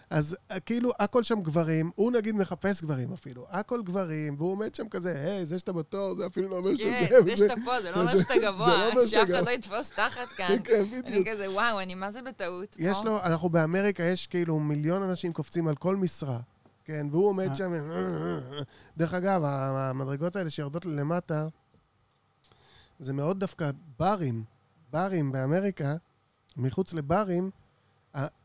[0.09, 4.75] אז אה, כאילו, הכל שם גברים, הוא נגיד מחפש גברים אפילו, הכל גברים, והוא עומד
[4.75, 7.15] שם כזה, היי, זה שאתה בתור, זה אפילו לא אומר שאתה כן, זה.
[7.15, 9.45] זה וזה." שאתה פה, זה לא זה- אומר שאתה זה לא גבוה, שאף אחד.
[9.45, 10.55] לא יתפוס תחת כאן.
[10.65, 11.27] כן, אני בדיוק.
[11.27, 12.97] כזה, וואו, אני מה זה בטעות יש?
[13.05, 16.39] לו, אנחנו באמריקה, יש כאילו מיליון אנשים קופצים על כל משרה,
[16.85, 17.55] כן, והוא עומד אה.
[17.55, 17.71] שם...
[18.97, 21.47] דרך אגב, המדרגות האלה שיורדות למטה,
[22.99, 23.69] זה מאוד דווקא
[23.99, 24.43] ברים,
[24.91, 25.95] ברים באמריקה,
[26.57, 27.49] מחוץ לברים,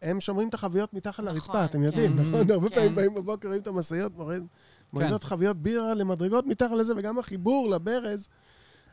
[0.02, 1.84] הם שומרים את החביות מתחת נכון, לרצפה, אתם כן.
[1.84, 2.22] יודעים, Mhm.
[2.22, 2.50] נכון?
[2.50, 2.74] הרבה כן.
[2.74, 4.46] פעמים באים בבוקר, רואים את המשאיות, מוריד-
[4.92, 8.28] מורידות חביות בירה למדרגות מתחת לזה, וגם החיבור לברז,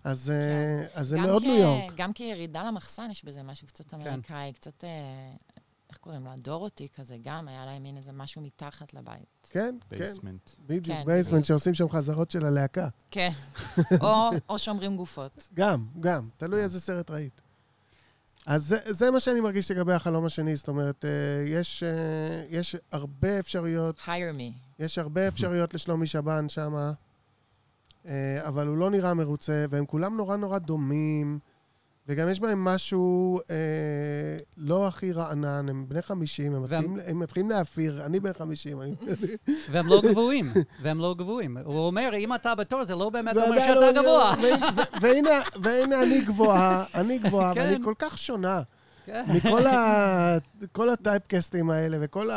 [0.03, 1.93] אז אה, אז זה מאוד כ- ניו יורק.
[1.97, 3.73] גם כירידה למחסן יש בזה משהו כן.
[3.73, 4.89] קצת אמריקאי, קצת, אה,
[5.91, 6.35] איך קוראים לה?
[6.37, 9.47] דורותי כזה, גם היה להם מין איזה משהו מתחת לבית.
[9.49, 10.49] כן, כן, basement.
[10.67, 11.45] בדיוק, כן, basement בדיוק.
[11.45, 12.87] שעושים שם חזרות של הלהקה.
[13.11, 13.29] כן.
[14.01, 15.49] או- או שומרים גופות.
[15.53, 17.41] גם, גם, תלוי איזה סרט ראית.
[18.45, 21.09] אז זה, זה מה שאני מרגיש לגבי החלום השני, זאת אומרת, אה,
[21.47, 21.89] יש, אה,
[22.49, 24.53] יש הרבה אפשרויות, hire me.
[24.79, 26.73] יש הרבה אפשרויות לשלומי שבן שם,
[28.39, 31.39] אבל הוא לא נראה מרוצה, והם כולם נורא נורא דומים,
[32.07, 33.55] וגם יש בהם משהו אה,
[34.57, 38.81] לא הכי רענן, הם בני 50, הם והם- מתחילים, הם מתחילים להפיר, אני בן 50,
[38.81, 38.95] אני...
[39.69, 41.57] והם לא גבוהים, והם לא גבוהים.
[41.57, 44.35] הוא אומר, אם אתה בתור, זה לא באמת זה אומר שאתה לא- גבוה.
[45.01, 45.29] והנה,
[45.61, 47.59] והנה אני גבוהה, אני גבוהה, כן.
[47.61, 48.61] ואני כל כך שונה.
[49.05, 49.23] כן.
[49.27, 50.37] מכל ה...
[50.71, 52.29] כל הטייפקסטים האלה וכל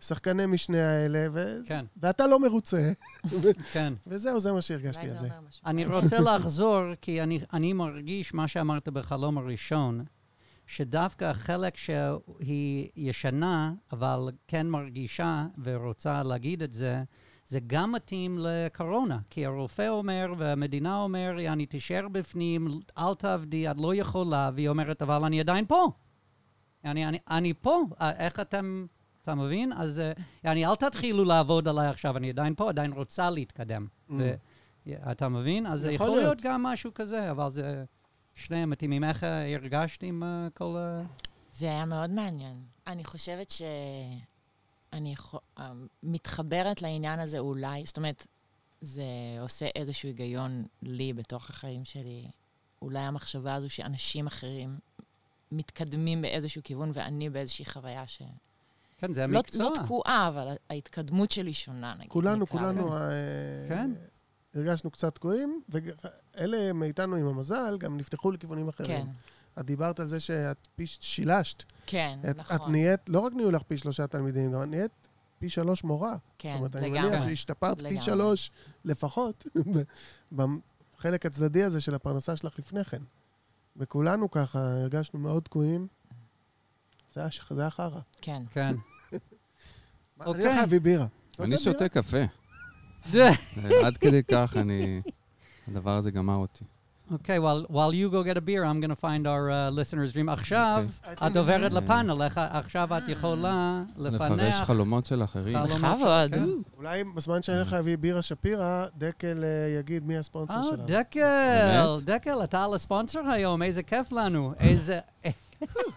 [0.00, 1.60] השחקני משנה האלה, ו...
[1.66, 1.84] כן.
[1.96, 2.92] ואתה לא מרוצה.
[3.72, 3.92] כן.
[4.06, 5.28] וזהו, זה מה שהרגשתי על זה.
[5.66, 10.04] אני רוצה לחזור, כי אני, אני מרגיש מה שאמרת בחלום הראשון,
[10.66, 17.02] שדווקא החלק שהיא ישנה, אבל כן מרגישה ורוצה להגיד את זה,
[17.46, 19.18] זה גם מתאים לקורונה.
[19.30, 25.02] כי הרופא אומר והמדינה אומר, יעני, תישאר בפנים, אל תעבדי, את לא יכולה, והיא אומרת,
[25.02, 25.92] אבל אני עדיין פה.
[26.84, 28.86] אני, אני, אני פה, אה, איך אתם,
[29.22, 29.72] אתה מבין?
[29.72, 30.12] אז אה,
[30.44, 33.86] יעני, אל תתחילו לעבוד עליי עכשיו, אני עדיין פה, עדיין רוצה להתקדם.
[34.08, 34.12] Mm.
[34.18, 34.34] ו-
[34.86, 35.66] אתה מבין?
[35.66, 36.54] אז זה יכול יכול להיות להיות.
[36.54, 37.84] גם משהו כזה, אבל זה...
[38.34, 39.04] שניהם מתאימים.
[39.04, 41.02] איך אה, הרגשת עם אה, כל ה...
[41.52, 42.64] זה היה מאוד מעניין.
[42.86, 45.14] אני חושבת שאני
[46.02, 48.26] מתחברת לעניין הזה אולי, זאת אומרת,
[48.80, 49.02] זה
[49.40, 52.26] עושה איזשהו היגיון לי בתוך החיים שלי.
[52.82, 54.78] אולי המחשבה הזו שאנשים אחרים
[55.52, 58.22] מתקדמים באיזשהו כיוון ואני באיזושהי חוויה ש...
[59.00, 59.64] כן, זה לא, המקצוע.
[59.64, 62.08] לא תקועה, אבל ההתקדמות שלי שונה, נגיד.
[62.10, 62.96] כולנו, נקרא כולנו לזה.
[62.96, 63.90] אה, כן.
[64.54, 69.04] הרגשנו קצת תקועים, ואלה מאיתנו עם המזל גם נפתחו לכיוונים אחרים.
[69.04, 69.10] כן,
[69.60, 71.62] את דיברת על זה שאת פי ש- שילשת.
[71.86, 72.56] כן, את, נכון.
[72.56, 74.90] את נהיית, לא רק נהיו לך פי שלושה תלמידים, גם את נהיית
[75.38, 76.16] פי שלוש מורה.
[76.38, 77.10] כן, זאת אומרת, אני לגמרי.
[77.10, 78.02] מניח שהשתפרת פי לגמרי.
[78.02, 78.50] שלוש
[78.84, 79.46] לפחות
[80.32, 83.02] בחלק הצדדי הזה של הפרנסה שלך לפני כן.
[83.76, 85.86] וכולנו ככה הרגשנו מאוד תקועים.
[87.14, 88.00] זה היה ש- זה היה חרא.
[88.22, 88.42] כן.
[88.52, 88.74] כן.
[90.26, 90.34] אוקיי.
[90.34, 91.06] אני הולך להביא בירה.
[91.40, 91.58] אני?
[91.58, 92.18] שותה קפה.
[93.14, 93.30] אה,
[93.84, 95.00] עד כדי כך אני...
[95.68, 96.64] הדבר הזה גמר אותי.
[97.12, 100.12] Okay, well, while you go get a beer, I'm going to find our uh, listeners'
[100.12, 100.28] dream.
[100.28, 100.84] עכשיו,
[101.26, 101.78] את עוברת אה.
[101.78, 104.64] לפאנל, עכשיו את יכולה לפרש לפנח.
[104.64, 105.58] חלומות של אחרים.
[105.64, 106.34] בכבוד.
[106.34, 106.44] כן.
[106.76, 110.86] אולי בזמן שאני הולך להביא בירה שפירא, דקל אה, יגיד מי הספונסר אה, שלנו.
[110.86, 111.96] דקל?
[112.04, 114.52] דקל, אתה על הספונסר היום, איזה כיף לנו.
[114.60, 114.98] איזה...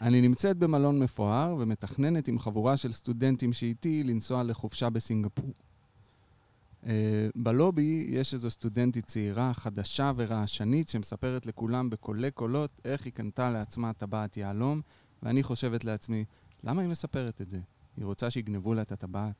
[0.00, 5.52] אני נמצאת במלון מפואר ומתכננת עם חבורה של סטודנטים שאיתי לנסוע לחופשה בסינגפור.
[6.82, 6.86] Uh,
[7.36, 13.92] בלובי יש איזו סטודנטית צעירה, חדשה ורעשנית, שמספרת לכולם בקולי קולות איך היא קנתה לעצמה
[13.92, 14.80] טבעת יהלום,
[15.22, 16.24] ואני חושבת לעצמי,
[16.64, 17.58] למה היא מספרת את זה?
[17.96, 19.34] היא רוצה שיגנבו לה את הטבעת?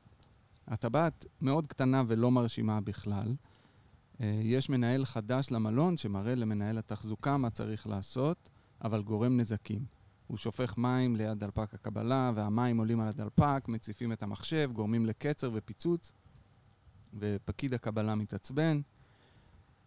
[0.67, 3.35] הטבעת מאוד קטנה ולא מרשימה בכלל.
[4.21, 8.49] אה, יש מנהל חדש למלון שמראה למנהל התחזוקה מה צריך לעשות,
[8.83, 9.98] אבל גורם נזקים.
[10.29, 15.51] הוא שופך מים ליד דלפק הקבלה, והמים עולים על הדלפק, מציפים את המחשב, גורמים לקצר
[15.53, 16.11] ופיצוץ,
[17.13, 18.81] ופקיד הקבלה מתעצבן.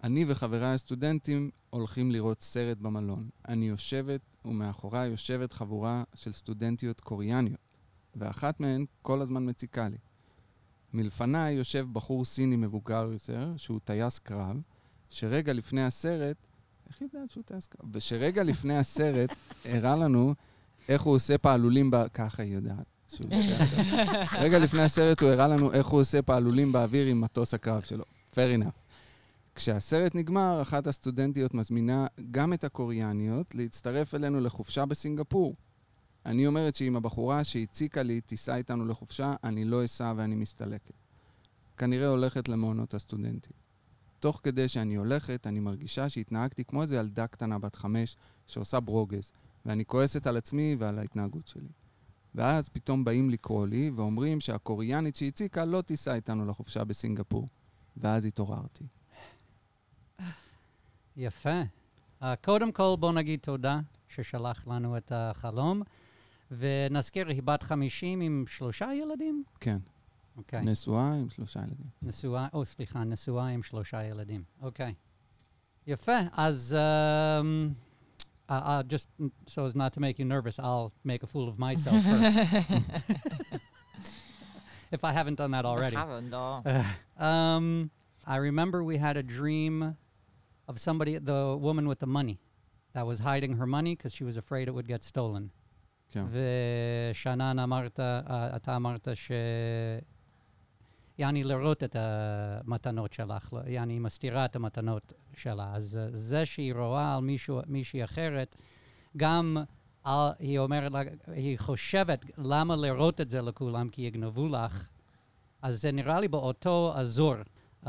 [0.05, 3.29] אני וחבריי הסטודנטים הולכים לראות סרט במלון.
[3.49, 7.61] אני יושבת, ומאחוריי יושבת חבורה של סטודנטיות קוריאניות,
[8.15, 9.99] ואחת מהן כל הזמן מציקה לי.
[10.93, 14.57] מלפניי יושב בחור סיני מבוגר יותר, שהוא טייס קרב,
[15.11, 16.37] שרגע לפני הסרט,
[16.93, 17.91] איך יודעת שהוא טייס קרב?
[17.93, 20.35] ושרגע לפני הסרט הראה לנו
[20.89, 22.09] איך הוא עושה פעלולים, ב...
[22.15, 22.87] ככה היא יודעת.
[24.39, 28.05] רגע לפני הסרט הוא הראה לנו איך הוא עושה פעלולים באוויר עם מטוס הקרב שלו.
[28.35, 28.83] fair enough.
[29.55, 35.57] כשהסרט נגמר, אחת הסטודנטיות מזמינה גם את הקוריאניות להצטרף אלינו לחופשה בסינגפור.
[36.27, 40.95] אני אומרת שאם הבחורה שהציקה לי תיסע איתנו לחופשה, אני לא אסע ואני מסתלקת.
[41.77, 43.62] כנראה הולכת למעונות הסטודנטים.
[44.23, 49.33] תוך כדי שאני הולכת, אני מרגישה שהתנהגתי כמו איזו ילדה קטנה בת חמש שעושה ברוגז,
[49.67, 51.69] ואני כועסת על עצמי ועל ההתנהגות שלי.
[52.35, 57.49] ואז פתאום באים לקרוא לי ואומרים שהקוריאנית שהציקה לא תיסע איתנו לחופשה בסינגפור.
[57.97, 58.85] ואז התעוררתי.
[61.17, 61.63] יפה.
[62.23, 65.83] Uh, קודם כל, בוא נגיד תודה ששלח לנו את החלום,
[66.51, 69.45] ונזכיר, היא בת 50 עם שלושה ילדים?
[69.61, 69.79] כן,
[70.38, 70.62] אוקיי.
[70.62, 71.88] נשואה עם שלושה ילדים.
[72.02, 74.44] נשואה, או סליחה, נשואה עם שלושה ילדים.
[74.62, 74.94] אוקיי.
[75.88, 76.76] יפה, אז...
[76.78, 77.76] Um,
[78.50, 79.10] I, I'll just,
[79.48, 82.38] so as not to make you nervous, I'll make a fool of myself first,
[84.92, 85.96] if I haven't done that already.
[85.96, 86.62] בכבוד, לא.
[87.18, 87.90] Um,
[88.26, 89.96] I remember we had a dream
[90.70, 92.40] of somebody, the woman with the money,
[92.94, 95.50] that was hiding her money because she was afraid it would get stolen.
[96.12, 96.26] כן.
[97.12, 99.32] ושנן אמרת, אה, אתה אמרת ש...
[101.23, 105.73] יעני לראות את המתנות שלך, לא- יעני מסתירה את המתנות שלה.
[105.75, 108.57] אז אה, זה שהיא רואה על מישהו, מישהי אחרת,
[109.17, 109.57] גם
[110.05, 110.93] על- היא אומרת,
[111.27, 114.89] היא חושבת למה לראות את זה לכולם, כי יגנבו לך.
[115.63, 117.35] אז זה נראה לי באותו אזור.
[117.85, 117.89] Uh,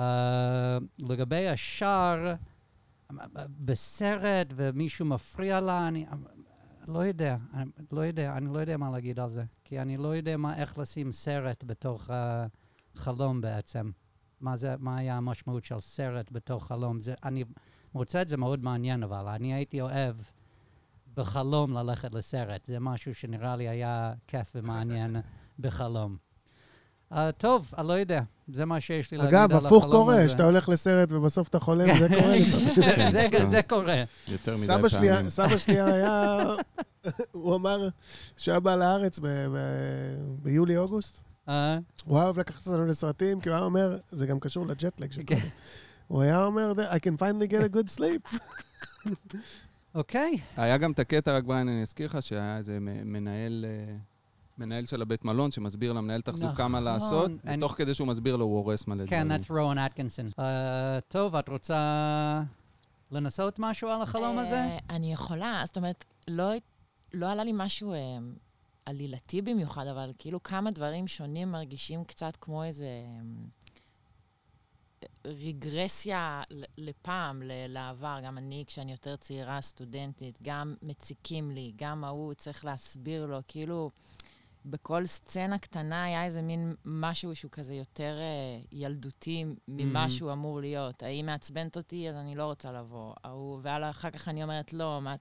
[1.00, 2.34] לגבי השאר,
[3.66, 6.06] בסרט ומישהו מפריע לה, אני
[6.88, 9.44] לא יודע, אני לא יודע, אני לא יודע מה להגיד על זה.
[9.64, 12.10] כי אני לא יודע מה, איך לשים סרט בתוך
[12.96, 13.92] החלום בעצם.
[14.42, 17.02] מה זה, מה היה המשמעות של סרט בתוך חלום.
[17.02, 17.44] זה, אני
[17.96, 20.16] מוצא את זה מאוד מעניין, אבל אני הייתי אוהב
[21.18, 22.66] בחלום ללכת לסרט.
[22.66, 25.16] זה משהו שנראה לי היה כיף ומעניין
[25.60, 26.18] בחלום.
[27.14, 30.16] Uh, טוב, אני לא יודע, זה מה שיש לי להגיד על אגב, החלום הפוך קורה,
[30.20, 30.30] הזה.
[30.30, 32.76] שאתה הולך לסרט ובסוף אתה חולם, זה קורה לפעמים.
[32.96, 33.48] כן, זה, כן.
[33.50, 34.04] זה קורה.
[34.28, 35.30] יותר מדי סבא שלי, פעמים.
[35.30, 36.38] סבא שלי היה,
[37.32, 37.90] הוא אמר
[38.38, 41.20] שהוא היה בא לארץ ב- ב- ביולי-אוגוסט.
[41.50, 41.78] אה?
[42.06, 45.22] הוא היה אוהב לקחת אותנו לסרטים, כי הוא היה אומר, זה גם קשור לג'טלג של
[45.26, 45.36] כן.
[45.40, 45.50] קודם.
[46.08, 48.38] הוא היה אומר, I can finally get a good sleep.
[49.96, 50.38] אוקיי.
[50.58, 53.66] היה גם את הקטע, רק בריין, אני אזכיר לך, שהיה איזה מנהל...
[53.68, 53.96] אה,
[54.58, 58.36] מנהל של הבית מלון שמסביר למנהל תחזוקה מה נכון, לעשות, אני- ותוך כדי שהוא מסביר
[58.36, 59.42] לו הוא הורס מלא כן, דברים.
[59.42, 60.28] that's רואן אטקינסון.
[60.28, 60.42] Uh,
[61.08, 62.42] טוב, את רוצה
[63.12, 64.56] לנסות משהו על החלום הזה?
[64.56, 66.52] אה, אני יכולה, זאת אומרת, לא,
[67.14, 68.00] לא עלה לי משהו אה,
[68.86, 73.22] עלילתי במיוחד, אבל כאילו כמה דברים שונים מרגישים קצת כמו איזה אה,
[75.26, 76.42] רגרסיה
[76.78, 78.20] לפעם, לעבר.
[78.24, 83.92] גם אני, כשאני יותר צעירה, סטודנטית, גם מציקים לי, גם ההוא צריך להסביר לו, כאילו...
[84.66, 90.10] בכל סצנה קטנה היה איזה מין משהו שהוא כזה יותר אה, ילדותי ממה Mhm.
[90.10, 91.04] שהוא אמור להיות.
[91.04, 93.14] ההיא מעצבנת אותי, אז אני לא רוצה לבוא.
[93.24, 95.16] ההוא, ואחר כך אני אומרת, לא, מה...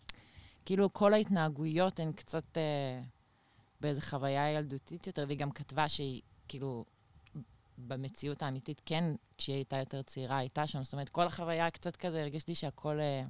[0.65, 3.01] כאילו, כל ההתנהגויות הן קצת אה,
[3.83, 6.85] באיזו חוויה ילדותית יותר, והיא גם כתבה שהיא, כאילו,
[7.79, 9.05] במציאות האמיתית, כן,
[9.39, 10.85] כשהיא הייתה יותר צעירה, הייתה שם.
[10.85, 13.23] זאת אומרת, כל החוויה קצת כזה, הרגשתי שהכל אה,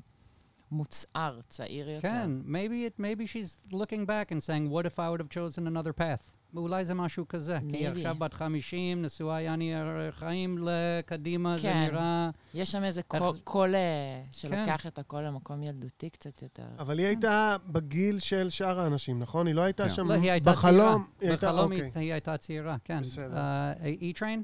[0.70, 2.08] מוצער, צעיר יותר.
[2.08, 5.66] כן, maybe, it, maybe she's looking back and saying, what if I would have chosen
[5.66, 6.41] another path?
[6.56, 7.58] אולי זה משהו כזה.
[7.70, 7.96] כי היא Maybe.
[7.96, 9.72] עכשיו בת 50, נשואה יעני
[10.10, 11.80] חיים לקדימה, זה כן.
[11.90, 12.30] נראה...
[12.54, 16.62] יש שם איזה קול, זה- קול אה, שלוקח את הכל למקום ילדותי קצת יותר.
[16.78, 19.46] אבל היא הייתה בגיל של שאר האנשים, נכון?
[19.46, 19.90] היא לא הייתה כן.
[19.94, 20.78] שם לא, היא הייתה בחלום.
[20.78, 20.96] צעירה.
[21.20, 21.90] היא הייתה, בחלום אוקיי.
[21.94, 23.00] היא- הייתה צעירה, כן.
[23.00, 23.36] בסדר.
[23.36, 23.72] אה,
[24.12, 24.40] E-Train?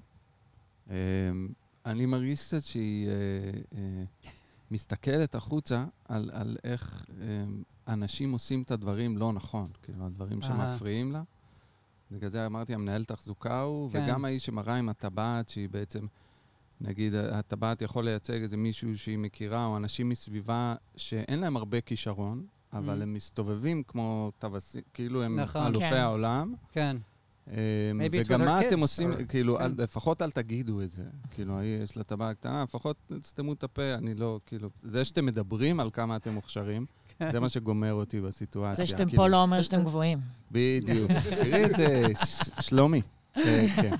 [0.91, 1.49] אמ,
[1.87, 3.13] אני מרגיש קצת שהיא אה,
[3.79, 4.05] אה,
[4.71, 10.43] מסתכלת החוצה על, על איך אמ, אנשים עושים את הדברים לא נכון, כאילו, הדברים.
[10.43, 11.23] שמפריעים לה.
[12.11, 14.05] בגלל זה אמרתי, המנהל תחזוקה הוא, כן.
[14.05, 16.07] וגם האיש שמראה עם הטבעת, שהיא בעצם,
[16.81, 22.47] נגיד, הטבעת יכול לייצג איזה מישהו שהיא מכירה, או אנשים מסביבה שאין להם הרבה כישרון,
[22.73, 23.03] אבל Mm.
[23.03, 25.67] הם מסתובבים כמו טווסים, כאילו הם נכון.
[25.67, 25.97] אלופי כן.
[25.97, 26.55] העולם.
[26.73, 26.97] כן.
[27.47, 27.51] it's
[28.27, 29.65] וגם מה אתם עושים, or- כאילו, כן.
[29.65, 31.03] אל- לפחות אל תגידו את זה.
[31.31, 35.27] כאילו, ההיא יש לה טבעת קטנה, לפחות תסתמו את הפה, אני לא, כאילו, זה שאתם
[35.27, 36.87] מדברים על כמה אתם מוכשרים,
[37.33, 38.75] זה מה שגומר אותי בסיטואציה.
[38.75, 40.19] זה שאתם כאילו, פה לא אומר שאתם גבוהים.
[40.53, 41.11] בדיוק.
[41.13, 42.03] תראי את זה,
[42.61, 43.03] שלומי.
[43.37, 43.95] אה, כן.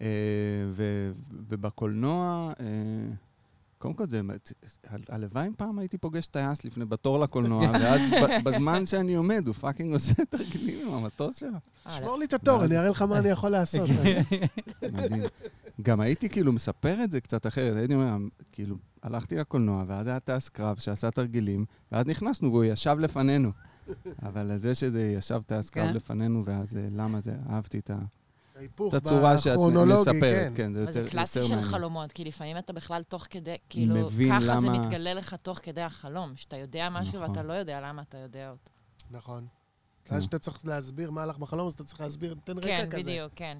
[0.00, 0.06] אה,
[1.48, 2.66] ובקולנוע, אה,
[3.78, 4.20] קודם כל זה,
[5.08, 8.00] הלוואי אם פעם הייתי פוגש טייס לפני, בתור לקולנוע, ואז
[8.44, 11.58] בזמן שאני עומד, הוא fucking עושה תרגילים עם המטוס שלו.
[11.86, 13.90] אה, שמור לי את התור, אני אראה לך מה אני יכול לעשות.
[14.82, 15.22] מדהים.
[15.82, 18.16] גם הייתי כאילו מספר את זה קצת אחרת, הייתי אומר,
[18.52, 23.50] כאילו, הלכתי לקולנוע, ואז היה טייס קרב שעשה תרגילים, ואז נכנסנו והוא ישב לפנינו.
[24.28, 25.94] אבל זה שזה ישב טייס קרב כן.
[25.94, 27.98] לפנינו, ואז אה, למה זה, אהבתי את ה-
[28.88, 30.52] את הצורה שאת מספרת, כן.
[30.56, 31.72] כן, זה אבל יותר זה קלאסי יותר של מעניין.
[31.72, 35.80] חלומות, כי לפעמים אתה בכלל תוך כדי, כאילו, ככה זה למה- מתגלה לך תוך כדי
[35.80, 37.28] החלום, שאתה יודע משהו נכון.
[37.30, 38.70] ואתה לא יודע למה אתה יודע אותו.
[39.10, 39.46] נכון.
[40.04, 40.14] כן.
[40.14, 43.02] ואז כשאתה צריך להסביר מה הלך בחלום, אז אתה צריך להסביר, תן רקע כן, כזה.
[43.10, 43.58] בדיוק, כן.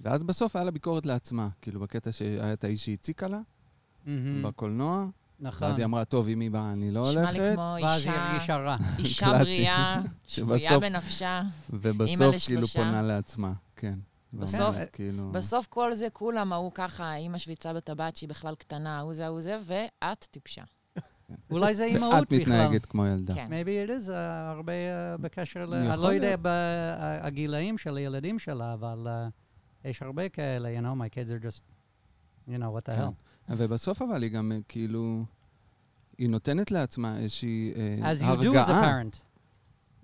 [0.00, 3.40] ואז בסוף היה לה ביקורת לעצמה, כאילו בקטע שהיה את האיש שהציקה לה.
[4.42, 5.06] בקולנוע,
[5.40, 5.68] נכון.
[5.68, 8.12] ואז היא אמרה, טוב, אם היא באה, אני לא נשמע לי הולכת, כמו ואז היא
[8.12, 8.76] אישה, הרגישה רע.
[8.98, 9.38] אישה.
[9.38, 11.42] בריאה, שבויה בנפשה.
[11.70, 12.66] ובסוף כאילו.
[12.66, 13.98] פונה לעצמה, כן.
[14.34, 15.32] בסוף- כאילו...
[15.32, 19.40] בסוף כל זה כולם, ההוא ככה, אימא שוויצה בטבעת שהיא בכלל קטנה, ההוא זה, ההוא
[19.40, 20.62] זה, ואת טיפשה.
[21.50, 22.40] אולי זה אימהות את בכלל.
[22.40, 23.34] מתנהגת כמו ילדה.
[23.34, 23.48] כן.
[23.50, 24.12] maybe it is uh,
[24.50, 25.74] הרבה uh, בקשר ל...
[25.74, 26.36] אני לא יודע.
[26.42, 31.60] בגילאים של הילדים שלה, אבל uh, יש הרבה כאלה, you know, my kids are just,
[32.48, 33.02] you know, what the כן.
[33.02, 33.23] hell.
[33.48, 35.24] ובסוף אבל היא גם אה, כאילו...
[36.18, 39.02] היא נותנת לעצמה איזושהי אה, As you do as a הרגעה.
[39.02, 39.16] parent.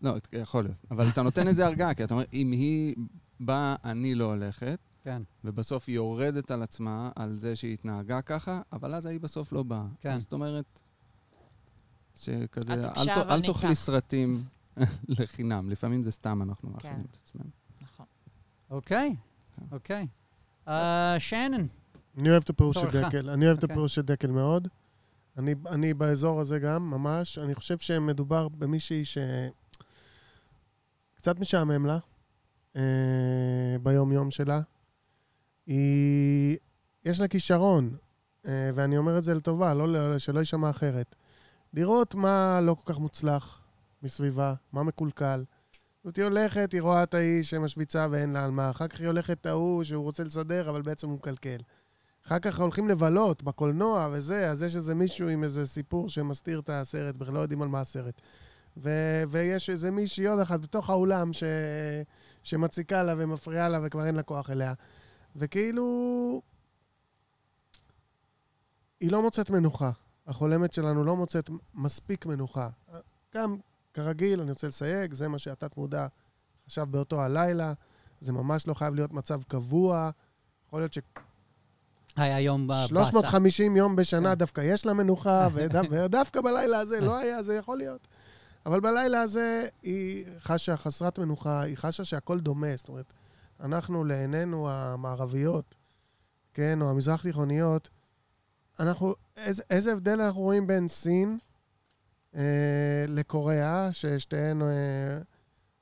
[0.02, 0.78] לא, יכול להיות.
[0.90, 2.94] אבל אתה נותן איזה הרגעה, כי אתה אומר, אם היא
[3.40, 8.62] באה, אני לא הולכת, כן, ובסוף היא יורדת על עצמה, על זה שהיא התנהגה ככה,
[8.72, 9.86] אבל אז היא בסוף לא באה.
[10.00, 10.18] כן.
[10.18, 10.80] זאת אומרת,
[12.14, 13.74] שכזה, אל, ת- אל תאכלי.
[13.74, 14.42] סרטים
[15.18, 15.70] לחינם.
[15.70, 17.02] לפעמים זה סתם אנחנו מאכילים כן.
[17.10, 17.50] את עצמנו.
[17.82, 18.06] נכון.
[18.70, 19.16] אוקיי,
[19.56, 19.62] כן.
[19.72, 20.06] אוקיי.
[20.66, 20.70] Uh,
[21.18, 21.66] שנן,
[22.20, 22.90] אני אוהב את הפירוש של.
[22.90, 23.74] דקל, אני אוהב את אוקיי.
[23.74, 24.68] הפירוש של דקל מאוד.
[25.38, 27.38] אני, אני באזור הזה גם, ממש.
[27.38, 29.18] אני חושב שמדובר במישהי ש...
[31.14, 31.98] קצת משעמם לה
[32.76, 34.60] אה, ביום-יום שלה.
[35.66, 36.56] היא...
[37.04, 37.96] יש לה כישרון,
[38.46, 41.14] אה, ואני אומר את זה לטובה, לא, שלא יישמע אחרת.
[41.74, 43.60] לראות מה לא כל כך מוצלח
[44.02, 45.44] מסביבה, מה מקולקל.
[46.04, 48.70] זאת היא הולכת, היא רואה את האיש שמשוויצה ואין לה על מה.
[48.70, 51.58] אחר כך היא הולכת את ההוא שהוא רוצה לסדר, אבל בעצם הוא מקלקל.
[52.26, 56.70] אחר כך הולכים לבלות בקולנוע וזה, אז יש איזה מישהו עם איזה סיפור שמסתיר את
[56.72, 58.20] הסרט, בכלל לא יודעים על מה הסרט.
[58.76, 61.44] ו- ויש איזה מישהי עוד אחת בתוך האולם ש-
[62.42, 64.74] שמציקה לה ומפריעה לה וכבר אין לה כוח אליה.
[65.36, 66.42] וכאילו...
[69.00, 69.90] היא לא מוצאת מנוחה.
[70.26, 72.68] החולמת שלנו לא מוצאת מספיק מנוחה.
[73.34, 73.56] גם,
[73.94, 76.06] כרגיל, אני רוצה לסייג, זה מה שהתת מודע
[76.66, 77.72] חשב באותו הלילה.
[78.20, 80.10] זה ממש לא חייב להיות מצב קבוע.
[80.66, 80.92] יכול להיות
[82.20, 83.04] היה יום באסה.
[83.04, 84.38] ש-350 יום בשנה כן.
[84.38, 88.08] דווקא יש לה מנוחה, ודו- ודווקא בלילה הזה לא היה, זה יכול להיות.
[88.66, 92.76] אבל בלילה הזה היא חשה חסרת מנוחה, היא חשה שהכל דומה.
[92.76, 93.12] זאת אומרת,
[93.60, 95.74] אנחנו לעינינו המערביות,
[96.54, 97.88] כן, או המזרח תיכוניות,
[98.80, 101.38] אנחנו, איזה, איזה הבדל אנחנו רואים בין סין
[102.36, 102.42] אה,
[103.08, 104.68] לקוריאה, ששתיהן אה,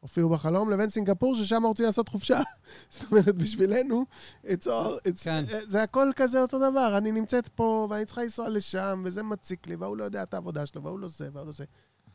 [0.01, 2.41] הופיעו בחלום, לבין סינגפור, ששם רוצים לעשות חופשה.
[2.91, 4.05] זאת אומרת, בשבילנו,
[4.45, 5.45] it's all, it's, כן.
[5.53, 6.99] אה, זה הכל כזה אותו דבר.
[6.99, 10.67] אני נמצאת פה, ואני צריכה לנסוע לשם, וזה מציק לי, והוא לא יודע את העבודה
[10.67, 11.65] שלו, והוא לא זה, והוא לא זה.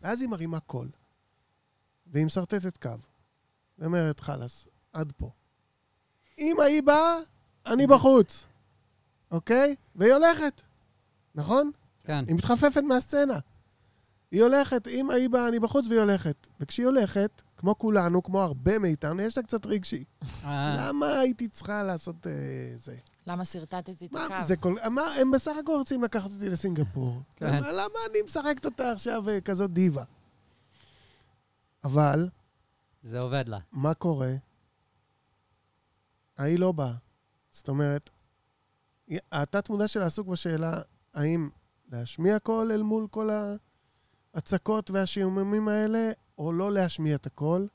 [0.02, 0.90] ואז היא מרימה קול,
[2.08, 2.90] והיא משרטטת קו,
[3.80, 5.32] ואומרת, חלאס, עד פה.
[6.40, 7.18] אם ההיא באה,
[7.66, 8.46] אני בחוץ,
[9.32, 9.76] אוקיי?
[9.96, 10.62] והיא הולכת,
[11.36, 11.72] נכון?
[12.04, 12.26] כן.
[12.28, 13.40] היא מתחפפת מהסצנה.
[14.32, 16.48] היא הולכת, אם ההיא באה, אני בחוץ, והיא הולכת.
[16.60, 20.04] וכשהיא הולכת, כמו כולנו, כמו הרבה מאיתנו, יש לה קצת רגשי.
[20.46, 22.32] אה, למה הייתי צריכה לעשות אה,
[22.76, 22.96] זה?
[23.28, 24.34] למה שרטטתי את הקו?
[24.46, 24.76] זה כל...
[24.92, 27.22] מה, הם בסך הכל רוצים לקחת אותי לסינגפור.
[27.36, 27.46] כן.
[27.46, 30.04] למה, למה אני משחקת אותה עכשיו אה, כזאת דיבה?
[31.84, 32.30] אבל,
[33.04, 33.60] זה עובד לה.
[33.72, 34.34] מה קורה?
[36.38, 36.94] ההיא לא באה.
[37.52, 38.10] זאת אומרת,
[39.32, 40.82] התת-מודע שלה עסוק בשאלה
[41.14, 41.50] האם
[41.92, 43.30] להשמיע קול אל מול כל
[44.34, 47.68] ההצקות והשיימינגים האלה, או לא להשמיע את הקול.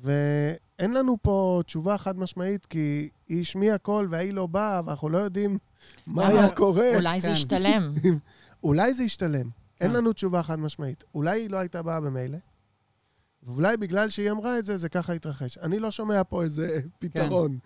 [0.00, 5.18] ואין לנו פה תשובה חד משמעית, כי היא השמיעה קול וההיא לא באה, ואנחנו לא
[5.18, 5.58] יודעים
[6.06, 6.28] מה?
[6.28, 6.94] היה קורה.
[6.94, 7.32] אולי זה כן.
[7.32, 7.92] ישתלם.
[8.64, 9.48] אולי זה ישתלם.
[9.80, 9.96] אין כן.
[9.96, 11.04] לנו תשובה חד משמעית.
[11.14, 12.38] אולי היא לא הייתה באה במילא,
[13.42, 15.58] ואולי בגלל שהיא אמרה את זה, זה ככה התרחש.
[15.58, 17.58] אני לא שומע פה איזה פתרון,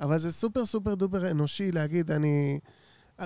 [0.00, 2.58] אבל זה סופר סופר דופר אנושי להגיד, אני...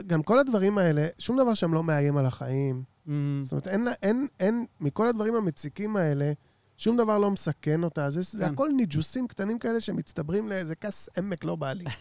[0.06, 2.82] גם כל הדברים האלה, שום דבר שם לא מאיים על החיים.
[3.06, 3.10] Mm,
[3.42, 6.32] זאת אומרת, אין, אין, אין, מכל הדברים המציקים האלה,
[6.76, 8.10] שום דבר לא מסכן אותה.
[8.10, 8.52] זה, זה כן.
[8.52, 11.84] הכל ניג'וסים קטנים כאלה שמצטברים לאיזה כס עמק לא בא לי.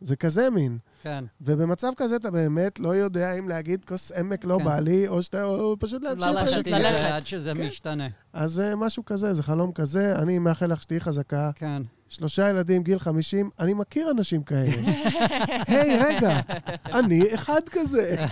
[0.00, 0.78] זה כזה מין.
[1.02, 1.24] כן.
[1.40, 4.64] ובמצב כזה אתה באמת לא יודע אם להגיד כוס עמק לא כן.
[4.64, 6.66] בא לי, או שאתה או פשוט להמשיך ללכת.
[6.66, 7.00] ללכת.
[7.00, 7.66] זה עד שזה כן.
[7.66, 8.08] משתנה.
[8.32, 10.18] אז אה, משהו כזה, זה חלום כזה.
[10.18, 11.50] אני מאחל לך שתהיי חזקה.
[11.54, 11.82] כן.
[12.12, 14.82] שלושה ילדים, גיל 50, אני מכיר אנשים כאלה.
[15.66, 16.40] היי, רגע,
[16.98, 18.26] אני אחד כזה.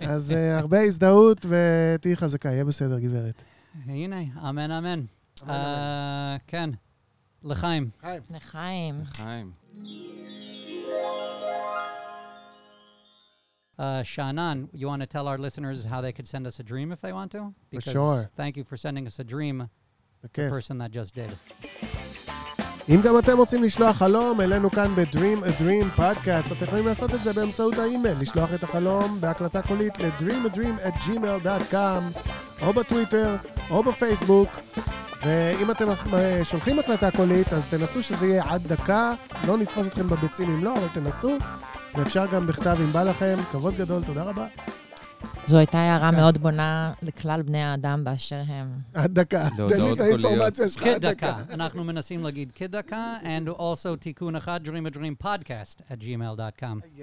[0.00, 3.42] אז אה, הרבה הזדהות ותהיי חזקה, יהיה בסדר, גברת.
[3.86, 5.04] הנה, אמן, אמן.
[5.48, 6.70] אה, כן.
[7.44, 7.90] לחיים.
[8.00, 8.22] חיים.
[8.30, 9.04] לחיים.
[9.06, 9.50] חיים.
[13.80, 16.90] Uh, Shannon, you want to tell our listeners how they could send us a dream
[16.90, 17.54] if they want to?
[17.78, 18.28] sure.
[18.36, 19.68] Thank you for sending us a dream,
[20.22, 20.50] the בכיף.
[20.50, 21.30] person that just did.
[22.88, 27.14] אם גם אתם רוצים לשלוח חלום אלינו כאן ב-Dream a Dream Podcast, אתם יכולים לעשות
[27.14, 32.20] את זה באמצעות האימייל, לשלוח את החלום בהקלטה קולית ל-dreamadream at gmail.com,
[32.62, 33.36] או בטוויטר,
[33.70, 34.48] או בפייסבוק.
[35.24, 39.12] ואם אתם אה, שולחים הקלטה קולית, אז תנסו שזה יהיה עד דקה,
[39.46, 41.38] לא נתפוס אתכם בביצים אם לא, אבל תנסו.
[41.94, 43.38] ואפשר גם בכתב אם בא לכם.
[43.52, 44.46] כבוד גדול, תודה רבה.
[45.48, 46.16] זו הייתה הערה כן.
[46.16, 48.78] מאוד בונה לכלל בני האדם באשר הם.
[48.94, 49.48] עד דקה.
[49.56, 51.06] תן לי את האינפורמציה שלך עד.
[51.06, 51.36] דקה.
[51.50, 56.98] אנחנו מנסים להגיד כדקה, and also תיקון אחד, dream a dream podcast at gmail.com.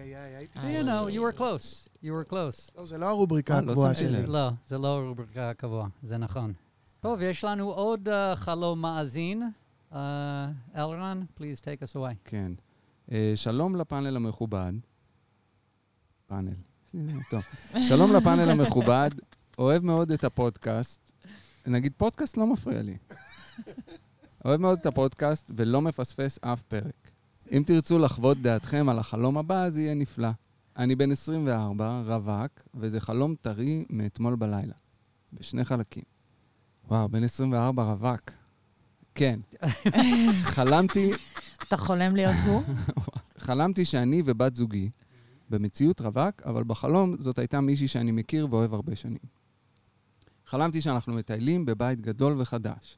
[0.55, 1.89] You know, you were close.
[2.03, 2.71] You were close.
[2.77, 4.27] לא, זה לא הרובריקה אה, לא הקבועה שלי.
[4.27, 6.53] לא, זה לא רובריקה קבוע, זה נכון.
[6.99, 9.43] טוב, יש לנו עוד uh, חלום מאזין.
[9.91, 9.95] Uh,
[10.75, 12.15] אלרן, please take us away.
[12.25, 12.51] כן.
[13.11, 14.73] אה, שלום לפאנל המכובד.
[16.27, 16.74] פאנל.
[17.29, 17.43] טוב.
[17.87, 19.09] שלום לפאנל המכובד,
[19.57, 21.11] אוהב מאוד את הפודקאסט.
[21.67, 22.97] נגיד, פודקאסט לא מפריע לי.
[24.45, 27.11] אוהב מאוד את הפודקאסט ולא מפספס אף פרק.
[27.51, 30.29] אם תרצו לחוות דעתכם על החלום הבא, זה יהיה נפלא.
[30.77, 34.73] אני בן 24, רווק, וזה חלום טרי מאתמול בלילה.
[35.33, 36.03] בשני חלקים.
[36.87, 38.31] וואו, בן 24 רווק.
[39.15, 39.39] כן.
[40.55, 41.11] חלמתי
[41.67, 42.63] אתה חולם להיות הוא?
[43.45, 44.89] חלמתי שאני ובת זוגי
[45.49, 49.35] במציאות רווק, אבל בחלום זאת הייתה מישהי שאני מכיר ואוהב הרבה שנים.
[50.45, 52.97] חלמתי שאנחנו מטיילים בבית גדול וחדש.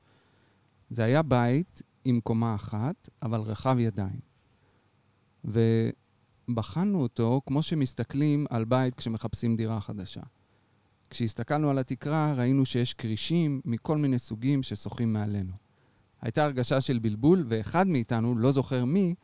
[0.89, 4.19] זה היה בית עם קומה אחת, אבל רחב ידיים.
[5.45, 10.21] ובחנו אותו כמו שמסתכלים על בית כשמחפשים דירה חדשה.
[11.09, 15.53] כשהסתכלנו על התקרה, ראינו שיש כרישים מכל מיני סוגים ששוחים מעלינו.
[16.21, 19.15] הייתה הרגשה של בלבול, ואחד מאיתנו, לא זוכר מי,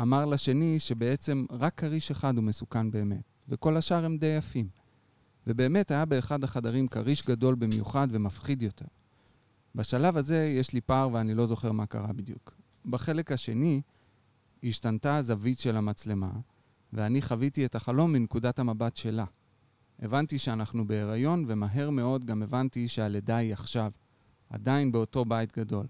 [0.00, 4.68] אמר לשני שבעצם רק כריש אחד הוא מסוכן באמת, וכל השאר הם די יפים.
[5.46, 8.86] ובאמת היה באחד החדרים כריש גדול במיוחד ומפחיד יותר.
[9.74, 12.54] בשלב הזה יש לי פער ואני לא זוכר מה קרה בדיוק.
[12.86, 13.82] בחלק השני
[14.64, 16.30] השתנתה הזווית של המצלמה,
[16.92, 19.24] ואני חוויתי את החלום מנקודת המבט שלה.
[19.98, 23.92] הבנתי שאנחנו בהיריון, ומהר מאוד גם הבנתי שהלידה היא עכשיו,
[24.50, 25.86] עדיין באותו בית גדול.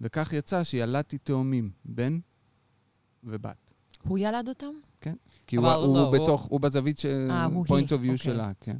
[0.00, 2.18] וכך יצא שילדתי תאומים, בן
[3.24, 3.72] ובת.
[4.02, 4.72] הוא ילד אותם?
[5.46, 7.06] כי הוא, לא, הוא הוא- בתוך, הוא בזווית ש...
[7.52, 8.16] הוא point היא, of view אוקיי.
[8.18, 8.76] שלה, כן.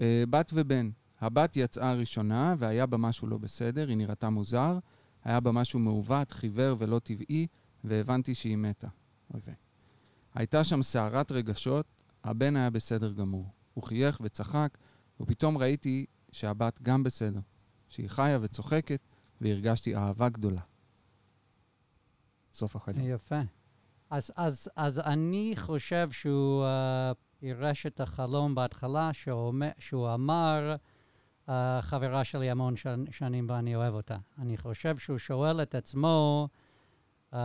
[0.00, 0.90] אה, בת ובן.
[1.20, 4.78] הבת יצאה ראשונה, והיה בה משהו לא בסדר, היא נראתה מוזר,
[5.24, 7.46] היה בה משהו מעוות, חיוור ולא טבעי,
[7.84, 8.88] והבנתי שהיא מתה.
[9.34, 9.54] אוי ויי.
[10.34, 11.86] הייתה שם סערת רגשות,
[12.24, 13.46] הבן היה בסדר גמור.
[13.74, 14.78] הוא חייך וצחק,
[15.20, 17.40] ופתאום ראיתי שהבת גם בסדר,
[17.88, 19.00] שהיא חיה וצוחקת,
[19.40, 20.60] והרגשתי אהבה גדולה.
[22.58, 23.00] סוף החלום.
[23.02, 23.40] יפה.
[24.10, 30.76] אז, אז, אז אני חושב שהוא uh, פירש את החלום בהתחלה, שהוא, שהוא אמר,
[31.46, 31.50] uh,
[31.80, 34.16] חברה שלי המון שנ, שנים ואני אוהב אותה.
[34.38, 36.48] אני חושב שהוא שואל את עצמו,
[37.32, 37.36] uh,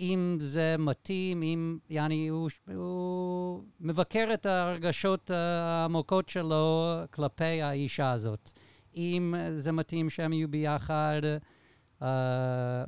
[0.00, 8.52] אם זה מתאים, אם, יעני, הוא, הוא מבקר את הרגשות העמוקות שלו כלפי האישה הזאת.
[8.96, 11.44] אם זה מתאים שהם יהיו ביחד, uh,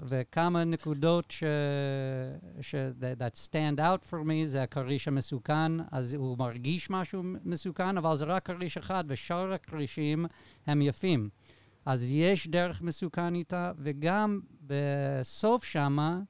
[0.02, 1.44] וכמה נקודות ש...
[2.60, 2.74] ש...
[3.00, 8.24] that stand out for me זה הכריש המסוכן, אז הוא מרגיש משהו מסוכן, אבל זה
[8.24, 10.26] רק כריש אחד, ושאר הכרישים
[10.66, 11.28] הם יפים.
[11.86, 16.20] אז יש דרך מסוכן איתה, וגם בסוף שמה,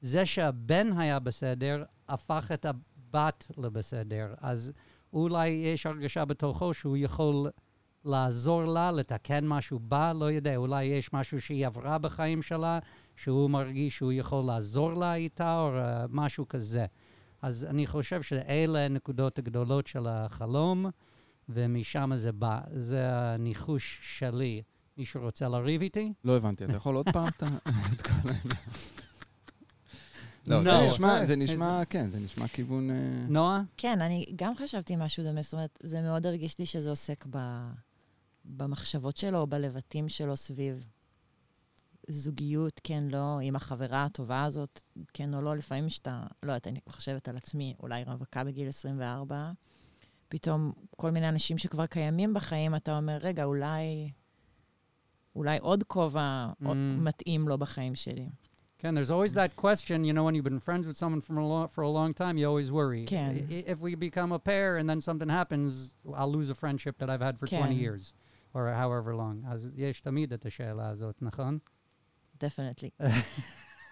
[0.00, 4.34] זה שהבן היה בסדר, הפך את הבת לבסדר.
[4.40, 4.72] אז
[5.12, 7.50] אולי יש הרגשה בתוכו שהוא יכול
[8.04, 12.78] לעזור לה, לתקן משהו בה, לא יודע, אולי יש משהו שהיא עברה בחיים שלה,
[13.16, 16.86] שהוא מרגיש שהוא יכול לעזור לה איתה, או uh, משהו כזה.
[17.42, 20.86] אז אני חושב שאלה הנקודות הגדולות של החלום,
[21.48, 22.60] ומשם זה בא.
[22.72, 24.62] זה הניחוש שלי.
[24.96, 26.12] מישהו רוצה לריב איתי?
[26.24, 27.28] לא הבנתי, אתה יכול עוד פעם
[27.92, 28.56] את כל העניין?
[30.46, 30.86] לא, זה.
[30.86, 31.24] נשמע.
[31.24, 32.90] זה נשמע, כן, זה נשמע כיוון...
[32.90, 32.96] אה,
[33.28, 33.62] נועה?
[33.76, 37.38] כן, אני גם חשבתי משהו דומה, זאת אומרת, זה מאוד הרגיש לי שזה עוסק ב,
[38.56, 40.86] במחשבות שלו, בלבטים שלו סביב
[42.08, 44.82] זוגיות, כן, לא, עם החברה הטובה הזאת,
[45.14, 49.50] כן או לא, לפעמים שאתה, לא יודעת, אני חושבת על עצמי, אולי רווקה בגיל 24,
[50.28, 54.10] פתאום כל מיני אנשים שכבר קיימים בחיים, אתה אומר, רגע, אולי,
[55.36, 56.66] אולי עוד כובע Mm.
[56.98, 58.28] מתאים לו בחיים שלי.
[58.80, 61.44] כן, there's always that question, you know, when you've been friends with someone from a
[61.52, 63.04] lo- for a long time, you always worry.
[63.08, 65.70] I- If we become a pair and then something happens,
[66.18, 67.82] I'll lose a friendship that I've had for 20 כן.
[67.84, 68.14] years,
[68.58, 69.48] or however long.
[69.52, 71.58] אז יש תמיד את השאלה הזאת, נכון?
[72.40, 72.90] definitely.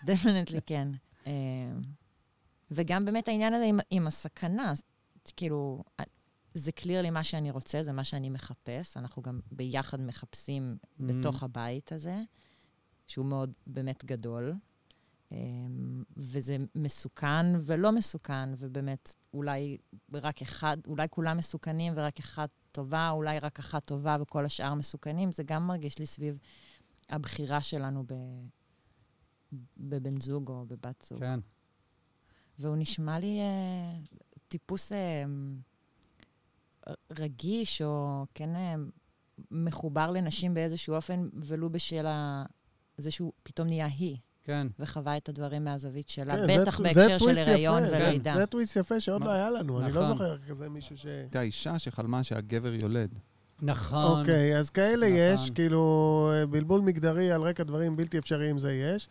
[0.04, 0.88] definitely, כן.
[1.26, 1.32] אמ,
[2.70, 4.72] וגם באמת העניין הזה עם, עם הסכנה,
[5.36, 6.02] כאילו, א-
[6.54, 8.96] זה clear לי מה שאני רוצה, זה מה שאני מחפש.
[8.96, 11.02] אנחנו גם ביחד מחפשים Mm.
[11.02, 12.16] בתוך הבית הזה,
[13.06, 14.52] שהוא מאוד באמת גדול.
[15.32, 19.76] אמ, וזה מסוכן ולא מסוכן, ובאמת, אולי
[20.12, 25.32] רק אחד, אולי כולם מסוכנים ורק אחת טובה, אולי רק אחת טובה וכל השאר מסוכנים,
[25.32, 26.38] זה גם מרגיש לי סביב
[27.08, 28.14] הבחירה שלנו ב...
[29.76, 31.20] בבן זוג או בבת זוג.
[31.20, 31.40] כן.
[32.58, 33.98] והוא נשמע לי אה,
[34.48, 35.24] טיפוס אה,
[37.10, 38.74] רגיש, או כן אה,
[39.50, 42.44] מחובר לנשים באיזשהו אופן, ולו בשל ה...
[42.98, 44.16] זה שהוא פתאום נהיה היא,
[44.47, 44.66] כן.
[44.78, 48.34] וחווה את הדברים מהזווית שלה, כן, זה בטח טו- בהקשר זה של הריון ולידה.
[48.36, 49.26] זה טוויסט יפה שעוד מה?
[49.26, 50.12] לא היה לנו, אני לא נכון.
[50.12, 51.07] זוכר כזה מישהו ש...
[51.07, 53.11] הייתה אישה שחלמה שהגבר יולד.
[53.62, 54.18] נכון.
[54.20, 55.18] אוקיי, אז כאלה נכון.
[55.18, 59.09] יש, כאילו, אה, בלבול מגדרי על רקע דברים בלתי אפשריים זה יש,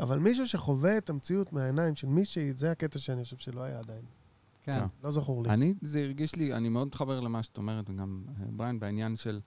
[0.00, 4.02] אבל מישהו שחווה את המציאות מהעיניים של מישהי, זה הקטע שאני חושב שלא היה עדיין.
[4.62, 4.78] כן.
[4.80, 4.86] כן.
[5.04, 5.48] לא זכור לי.
[5.48, 9.40] אני, זה הרגיש לי, אני מאוד מתחבר למה שאת אומרת, וגם אה, בריין, בעניין של...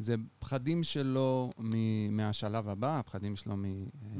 [0.00, 3.64] זה פחדים שלו מ- מהשלב הבא, הפחדים שלו מ...
[3.64, 3.70] אה,
[4.16, 4.18] Mm.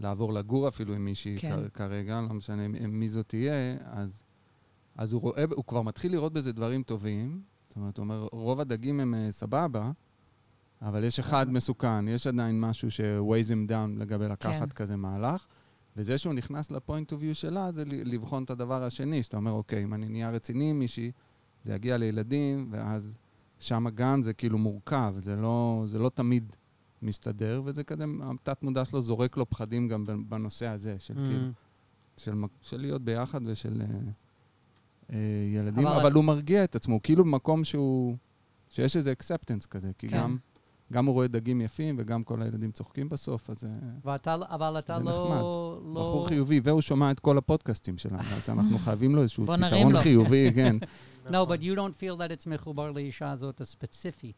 [0.00, 1.56] לעבור לגור אפילו עם מישהי כן.
[1.68, 3.52] כ- כרגע, לא משנה מי זאת תהיה,
[3.84, 4.22] אז,
[4.96, 7.42] אז הוא רואה, הוא כבר מתחיל לראות בזה דברים טובים.
[7.68, 9.90] זאת אומרת, הוא אומר, רוב הדגים הם אה, סבבה,
[10.82, 14.84] אבל יש אחד מסוכן, יש עדיין משהו ש-weighs him down לגבי לקחת כן.
[14.84, 15.46] כזה מהלך.
[15.96, 19.84] וזה שהוא נכנס לפוינט אוף ויו שלה, זה לבחון את הדבר השני, שאתה אומר, אוקיי,
[19.84, 21.10] אם אני נהיה רציני עם מישהי,
[21.64, 23.18] זה יגיע לילדים, ואז
[23.64, 26.56] שם גם זה כאילו מורכב, זה לא, זה לא תמיד
[27.02, 31.28] מסתדר, וזה כזה, התת-מודע שלו זורק לו פחדים גם בנושא הזה, של Mm.
[31.28, 31.46] כאילו,
[32.16, 33.86] של, של להיות ביחד ושל אה,
[35.12, 35.16] אה,
[35.54, 38.16] ילדים, אבל- אבל, הוא מרגיע את עצמו, כאילו במקום שהוא,
[38.68, 40.16] שיש איזה אקספטנס כזה, כי כן.
[40.18, 40.36] גם,
[40.92, 43.64] גם הוא רואה דגים יפים וגם כל הילדים צוחקים בסוף, אז...
[43.64, 43.70] אה,
[44.04, 45.10] ואתה, אבל אתה זה לא...
[45.10, 45.40] נחמד.
[45.40, 45.80] לא...
[45.94, 49.96] בחור חיובי, והוא שומע את כל הפודקאסטים שלנו, אז אנחנו חייבים לו איזשהו פתרון.
[50.02, 50.76] חיובי, כן.
[51.24, 51.56] No, נכון.
[51.56, 54.36] but you don't feel that it's מחובר לאישה הזאת הספציפית,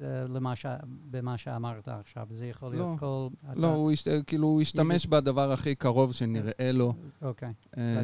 [0.00, 0.66] אה, למה ש...
[1.10, 2.26] במה שאמרת עכשיו.
[2.30, 2.96] זה יכול להיות לא.
[3.00, 3.28] כל...
[3.56, 7.52] לא, הוא השת- כאילו, הוא השתמש בדבר הכי קרוב שנראה לו, אוקיי.
[7.78, 8.00] אה,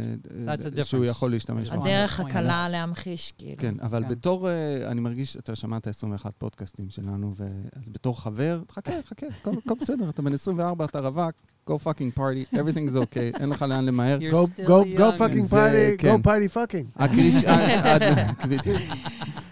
[0.47, 1.05] that's a אה, שהוא.
[1.05, 1.70] יכול להשתמש.
[1.70, 1.82] בו.
[1.82, 2.20] הדרך.
[2.20, 3.57] הקלה להמחיש, כאילו.
[3.59, 4.09] כן, אבל כן.
[4.09, 4.49] בתור,
[4.87, 7.35] אני מרגיש, אתה שמעת 21 פודקאסטים שלנו,
[7.72, 11.35] אז בתור חבר, חכה, חכה, הכל בסדר, אתה בן 24, אתה רווק,
[11.71, 14.19] go fucking party, everything is okay, אין לך לאן למהר.
[14.19, 15.19] You're Go, still go, go young.
[15.19, 16.15] fucking party, כן.
[16.21, 17.03] go party fucking.
[17.03, 17.45] הקריש...
[17.45, 18.81] ה- הד- בדיוק.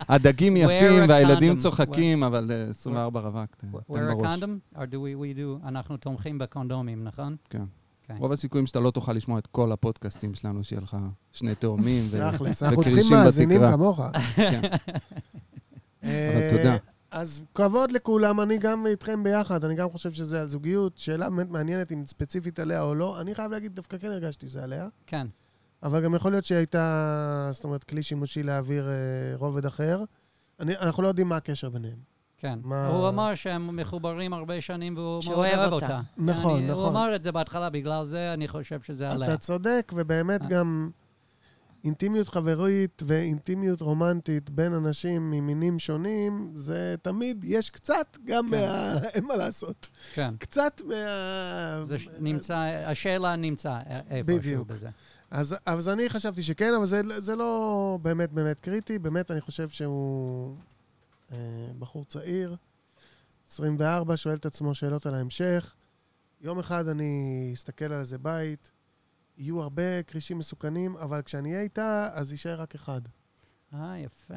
[0.08, 1.56] הדגים Wear יפים והילדים.
[1.58, 4.38] צוחקים, אבל אה, 24 רווק, ת- Wear תן a בראש.
[4.42, 4.76] condom?
[4.78, 7.36] Or do we, we do, אנחנו תומכים בקונדומים, נכון?
[7.50, 7.62] כן.
[8.06, 8.14] כן.
[8.18, 10.96] רוב הסיכויים שאתה לא תוכל לשמוע את כל הפודקאסטים שלנו, שיהיה לך
[11.32, 12.04] שני תאומים.
[12.10, 13.72] ו- תכלס, אנחנו צריכים מאזינים בתקרה.
[13.72, 14.00] כמוך.
[14.36, 14.60] כן.
[16.04, 16.76] אה, תודה.
[17.12, 20.98] אז כבוד לכולם, אני גם איתכם ביחד, אני גם חושב שזה על זוגיות.
[20.98, 23.20] שאלה באמת מעניינת אם ספציפית עליה או לא.
[23.20, 24.88] אני חייב להגיד, דווקא כן הרגשתי שזה עליה.
[25.06, 25.26] כן.
[25.82, 28.92] אבל גם יכול להיות שהייתה, זאת אומרת, כלי שימושי להעביר אה,
[29.36, 30.04] רובד אחר.
[30.60, 31.96] אני, אנחנו לא יודעים מה הקשר ביניהם.
[32.38, 32.58] כן.
[32.62, 35.86] מה- הוא אמר שהם מחוברים הרבה שנים והוא מאוד אוהב אותה.
[35.86, 36.00] אותה.
[36.16, 36.96] נכון, אני- הוא נכון.
[36.96, 39.28] אמר את זה בהתחלה, בגלל זה אני חושב שזה עליה.
[39.28, 40.48] אתה צודק, ובאמת אה.
[40.48, 40.90] גם
[41.84, 48.50] אינטימיות חברית ואינטימיות רומנטית בין אנשים ממינים שונים, זה תמיד, יש קצת גם כן.
[48.50, 48.98] מה...
[49.14, 49.88] אין מה לעשות.
[50.14, 50.36] כן.
[50.36, 50.94] קצת מה...
[51.84, 52.56] זה ש- נמצא,
[52.86, 53.78] השאלה נמצא
[54.10, 54.68] איפשהו בדיוק.
[54.68, 54.88] בזה.
[55.30, 58.98] אז, אז אני חשבתי שכן, אבל זה, זה לא באמת באמת קריטי.
[58.98, 60.56] באמת, אני חושב שהוא
[61.32, 61.36] אה,
[61.78, 62.56] בחור צעיר,
[63.50, 65.74] 24, שואל את עצמו שאלות על ההמשך.
[66.40, 68.70] יום אחד אני אסתכל על איזה בית,
[69.42, 73.00] יהיו הרבה כרישים מסוכנים, אבל כשאני אהיה איתה, אז יישאר רק אחד.
[73.74, 74.34] אה, יפה.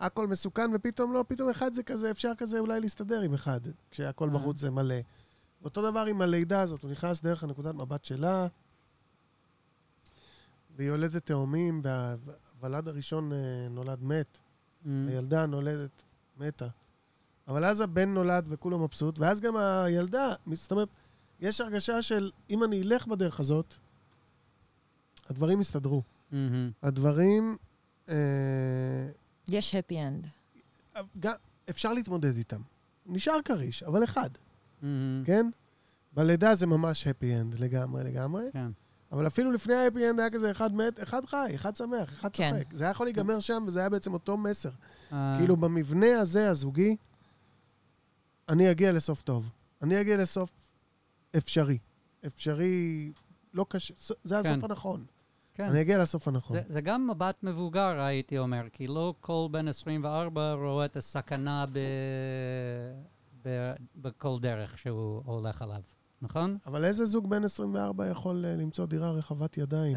[0.00, 4.28] הכל מסוכן, ופתאום לא, פתאום אחד זה כזה, אפשר כזה אולי להסתדר עם אחד, כשהכל
[4.28, 4.34] אה.
[4.34, 4.94] בחוץ זה מלא.
[5.64, 8.46] אותו דבר עם הלידה הזאת, הוא נכנס דרך הנקודת מבט שלה,
[10.76, 14.38] והיא יולדת תאומים, והוולד הראשון אה, נולד מת,
[14.84, 14.88] Mm.
[15.08, 16.02] הילדה נולדת
[16.38, 16.68] מתה.
[17.48, 20.88] אבל אז הבן נולד וכולו מבסוט, ואז גם הילדה, זאת אומרת,
[21.40, 23.74] יש הרגשה של אם אני אלך בדרך הזאת,
[25.28, 26.02] הדברים יסתדרו.
[26.32, 26.70] מהמם.
[26.82, 27.56] הדברים,
[28.08, 28.14] אה,
[29.48, 30.26] יש happy end.
[31.20, 31.32] גם,
[31.70, 32.60] אפשר להתמודד איתם.
[33.06, 34.30] נשאר כריש, אבל אחד,
[34.82, 35.22] מהמם.
[35.26, 35.46] כן?
[36.12, 38.70] בלידה זה ממש happy end לגמרי לגמרי, כן.
[39.12, 42.50] אבל אפילו לפני ה-happy end היה כזה אחד מת, אחד חי, אחד שמח, אחד כן.
[42.52, 42.74] צוחק.
[42.74, 44.70] זה היה יכול להיגמר שם, וזה היה בעצם אותו מסר.
[45.12, 46.96] אה, כאילו, במבנה הזה, הזוגי,
[48.48, 49.50] אני אגיע לסוף טוב.
[49.82, 50.50] אני אגיע לסוף
[51.36, 51.78] אפשרי.
[52.26, 53.12] אפשרי,
[53.54, 53.94] לא קשה,
[54.24, 54.52] זה כן.
[54.52, 55.04] הסוף הנכון.
[55.54, 55.64] כן.
[55.64, 56.56] אני אגיע לסוף הנכון.
[56.56, 61.64] זה, זה גם מבט מבוגר, הייתי אומר, כי לא כל בן 24 רואה את הסכנה
[61.72, 61.78] ב,
[63.44, 65.80] ב, בכל דרך שהוא הולך עליו,
[66.22, 66.56] נכון?
[66.66, 69.96] אבל איזה זוג בן 24 יכול אה, למצוא דירה רחבת ידיים?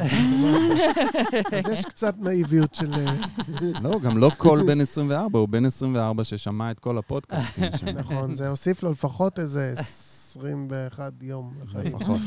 [1.57, 2.93] אז יש קצת נאיביות של...
[2.93, 3.13] אה,
[3.83, 7.89] לא, גם לא כל בן 24, הוא בן 24 ששמע את כל הפודקאסטים שם.
[7.99, 11.95] נכון, זה הוסיף לו לפחות איזה 21 יום לחיים.
[11.95, 12.21] לפחות.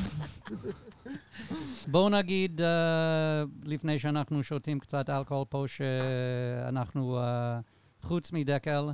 [1.90, 7.60] בואו נגיד, אה, לפני שאנחנו שותים קצת אלכוהול פה, שאנחנו, אה,
[8.02, 8.90] חוץ מדקל,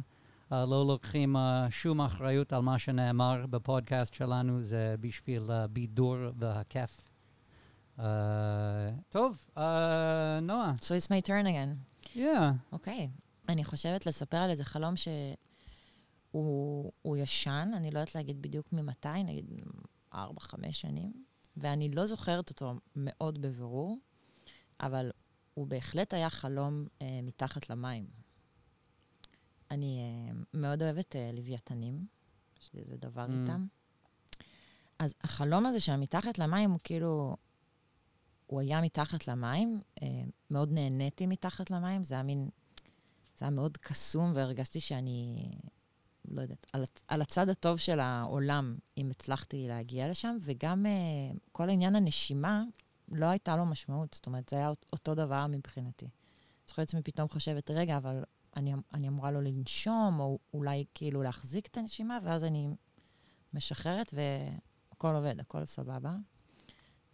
[0.53, 7.09] אה, לא לוקחים אה, שום אחריות על מה שנאמר בפודקאסט שלנו, זה בשביל הבידור והכיף.
[7.99, 8.05] אה,
[9.09, 12.07] טוב, אה, נועה, So it's my turn again.
[12.17, 12.19] yeah.
[12.73, 13.11] אוקיי.
[13.49, 15.37] אני חושבת לספר על איזה חלום שהוא
[17.03, 19.45] הוא ישן, אני לא יודעת להגיד בדיוק ממתי, נגיד
[20.15, 21.13] ארבע, חמש שנים,
[21.57, 23.99] ואני לא זוכרת אותו מאוד בבירור,
[24.81, 25.11] אבל
[25.55, 28.07] הוא בהחלט היה חלום אה, מתחת למים.
[29.71, 32.07] אני אה, מאוד אוהבת אה, לוויתנים,
[32.63, 33.31] יש לי איזה דבר Mm.
[33.43, 33.67] איתם.
[34.99, 37.37] אז החלום הזה שהיה מתחת למים הוא כאילו,
[38.47, 40.07] הוא היה מתחת למים, אה,
[40.51, 42.49] מאוד נהניתי מתחת למים, זה היה מין,
[43.37, 45.49] זה היה מאוד קסום, והרגשתי שאני,
[46.29, 50.93] לא יודעת, על, על הצד הטוב של העולם, אם הצלחתי להגיע לשם, וגם אה,
[51.53, 52.63] כל עניין הנשימה,
[53.09, 56.09] לא הייתה לו משמעות, זאת אומרת, זה היה אות- אותו דבר מבחינתי.
[56.69, 58.25] זוכרת עצמי פתאום חושבת, רגע, אבל
[58.57, 62.69] אני, אני אמורה לא לנשום, או אולי כאילו להחזיק את הנשימה, ואז אני
[63.53, 66.17] משחררת והכל עובד, הכל סבבה.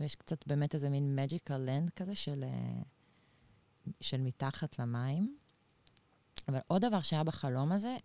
[0.00, 2.82] ויש קצת באמת איזה מין magical land כזה של, אה,
[4.00, 5.36] של מתחת למים.
[6.48, 7.96] אבל עוד דבר שהיה בחלום הזה,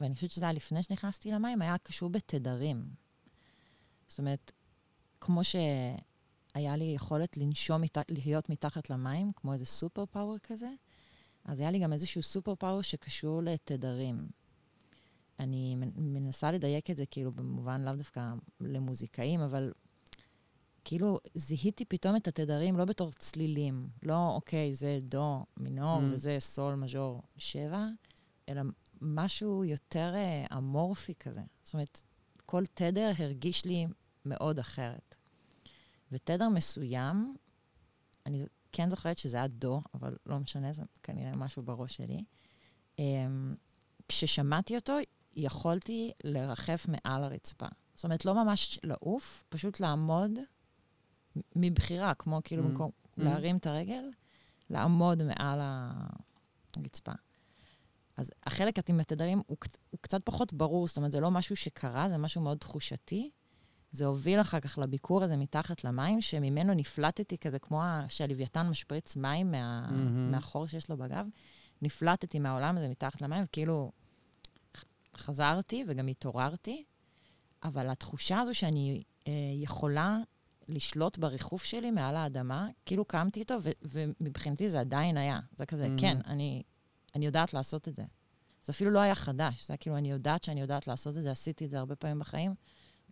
[0.00, 2.84] ואני חושבת שזה היה לפני שנכנסתי למים, היה קשור בתדרים.
[4.08, 4.52] זאת אומרת,
[5.20, 7.82] כמו שהיה לי יכולת לנשום.
[8.08, 10.70] להיות מתחת למים, כמו איזה סופר פאוור כזה,
[11.44, 14.28] אז היה לי גם איזשהו סופר פאוור שקשור לתדרים.
[15.38, 19.72] אני מנ- מנסה לדייק את זה כאילו במובן לאו דווקא למוזיקאים, אבל
[20.84, 26.04] כאילו זיהיתי פתאום את התדרים לא בתור צלילים, לא אוקיי, זה דו מינור Mm.
[26.12, 27.86] וזה סול מז'ור שבע,
[28.48, 28.62] אלא
[29.00, 31.40] משהו יותר אה, אמורפי כזה.
[31.62, 32.02] זאת אומרת,
[32.46, 33.86] כל תדר הרגיש לי
[34.24, 35.16] מאוד אחרת.
[36.12, 37.36] ותדר מסוים,
[38.26, 42.24] אני כן זוכרת שזה היה דו, אבל לא משנה, זה כנראה משהו בראש שלי.
[42.98, 43.54] אמ,
[44.08, 44.96] כששמעתי אותו,
[45.36, 47.66] יכולתי לרחף מעל הרצפה.
[47.94, 50.30] זאת אומרת, לא ממש לעוף, פשוט לעמוד
[51.56, 52.66] מבחירה, כמו כאילו Mm.
[52.66, 53.22] במקום Mm.
[53.22, 54.04] להרים את הרגל,
[54.70, 55.58] לעמוד מעל
[56.76, 57.12] הרצפה.
[58.20, 59.56] אז החלק עם התדרים הוא,
[59.90, 63.30] הוא קצת פחות ברור, זאת אומרת, זה לא משהו שקרה, זה משהו מאוד תחושתי.
[63.92, 69.50] זה הוביל אחר כך לביקור הזה מתחת למים, שממנו נפלטתי כזה, כמו שהלוויתן משפריץ מים
[69.50, 70.30] מה, מהמם.
[70.30, 71.26] מהחור שיש לו בגב.
[71.82, 73.92] נפלטתי מהעולם הזה מתחת למים, וכאילו
[75.16, 76.84] חזרתי וגם התעוררתי,
[77.64, 80.18] אבל התחושה הזו שאני אה, יכולה
[80.68, 85.40] לשלוט בריחוף שלי מעל האדמה, כאילו קמתי איתו, ו- ומבחינתי זה עדיין היה.
[85.56, 86.00] זה כזה, Mhm.
[86.00, 86.62] כן, אני,
[87.14, 88.02] אני יודעת לעשות את זה.
[88.64, 91.30] זה אפילו לא היה חדש, זה היה כאילו, אני יודעת שאני יודעת לעשות את זה,
[91.30, 92.54] עשיתי את זה הרבה פעמים בחיים.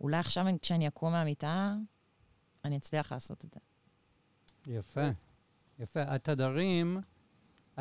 [0.01, 1.75] אולי עכשיו, אני- כשאני אקום מהמיטה,
[2.65, 3.59] אני אצליח לעשות את זה.
[4.73, 5.09] יפה,
[5.79, 5.99] יפה.
[6.07, 7.01] התדרים,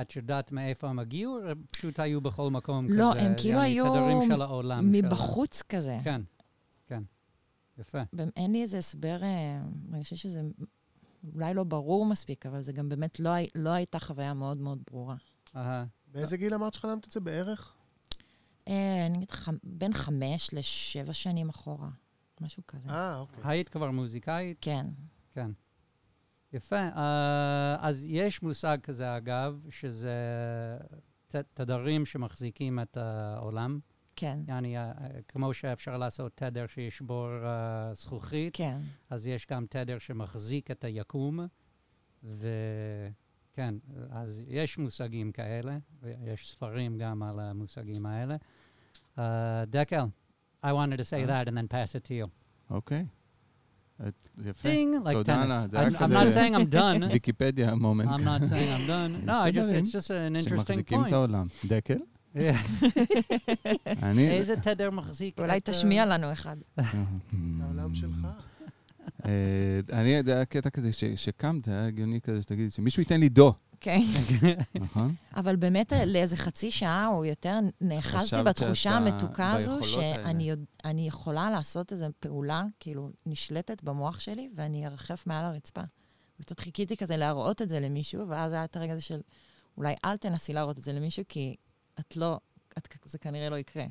[0.01, 1.43] את יודעת מאיפה הם הגיעו, או
[1.73, 2.97] פשוט היו בכל מקום כזה?
[2.99, 4.83] לא, הם כאילו היו תדרים של העולם.
[4.95, 5.99] של מבחוץ כזה.
[6.05, 6.21] כן,
[6.87, 7.03] כן.
[7.79, 7.99] יפה.
[8.37, 9.61] אין לי איזה הסבר, אה,
[9.93, 10.43] אני חושבת שזה
[11.35, 15.16] אולי לא ברור מספיק, אבל זה גם באמת לא, לא הייתה חוויה מאוד מאוד ברורה.
[15.57, 15.85] אהה.
[16.13, 17.75] באיזה גיל אמרת שחלמת את זה בערך?
[18.69, 21.89] אה, אני אגיד, ח- בין חמש לשבע שנים אחורה,
[22.41, 22.91] משהו כזה.
[22.91, 23.41] אה, אוקיי.
[23.45, 24.59] היית כבר מוזיקאית?
[24.61, 24.87] כן.
[25.35, 25.51] כן.
[26.53, 26.77] יפה.
[26.97, 30.17] אה, אז יש מושג כזה, אגב, שזה
[31.55, 33.81] תדרים שמחזיקים את העולם.
[34.17, 34.93] כן, יעני, אה,
[35.29, 38.79] כמו שאפשר לעשות תדר שישבור אה, זכוכית, כן.
[39.11, 41.41] אז יש גם תדר שמחזיק את היקום,
[43.59, 43.75] וכן,
[44.11, 48.37] אז יש מושגים כאלה, ויש ספרים גם על המושגים האלה.
[49.17, 49.21] Uh,
[49.67, 50.05] דקל,
[50.65, 51.45] I wanted to say אה?
[51.45, 52.29] that and then pass it to you.
[52.71, 53.07] אוקיי.
[54.09, 54.69] את- יפה.
[54.69, 55.49] Ding, like תודה, tennis.
[55.49, 57.13] לה, זה I'm, I'm not saying I'm done.
[57.13, 58.09] ויקיפדיה מומנט.
[58.09, 59.27] I'm not saying I'm done.
[59.27, 61.13] No, I just, it's just an interesting שמחזיקים את point.
[61.13, 61.47] העולם.
[61.65, 61.99] דקל?
[64.19, 66.57] איזה תדר מחזיק אולי אה, תשמיע לנו אחד.
[67.61, 68.27] העולם שלך.
[69.25, 69.31] אה,
[69.93, 74.01] אני, זה היה קטע כזה שקמת, היה הגיוני כזה שתגידי שמישהו ייתן לי דו, כן.
[74.81, 75.14] נכון?
[75.37, 79.79] אבל באמת אה, לאיזה חצי שעה או יותר נאחזתי בתחושה המתוקה הזו.
[79.83, 85.81] שאני יכולה לעשות איזו פעולה, כאילו, נשלטת במוח שלי, ואני ארחף מעל הרצפה.
[86.41, 89.21] וקצת חיכיתי כזה להראות את זה למישהו, ואז היה את הרגע הזה של,
[89.77, 91.57] אולי אל תנסי להראות את זה למישהו, כי
[92.01, 92.41] את לא,
[92.79, 93.85] את, זה כנראה לא יקרה.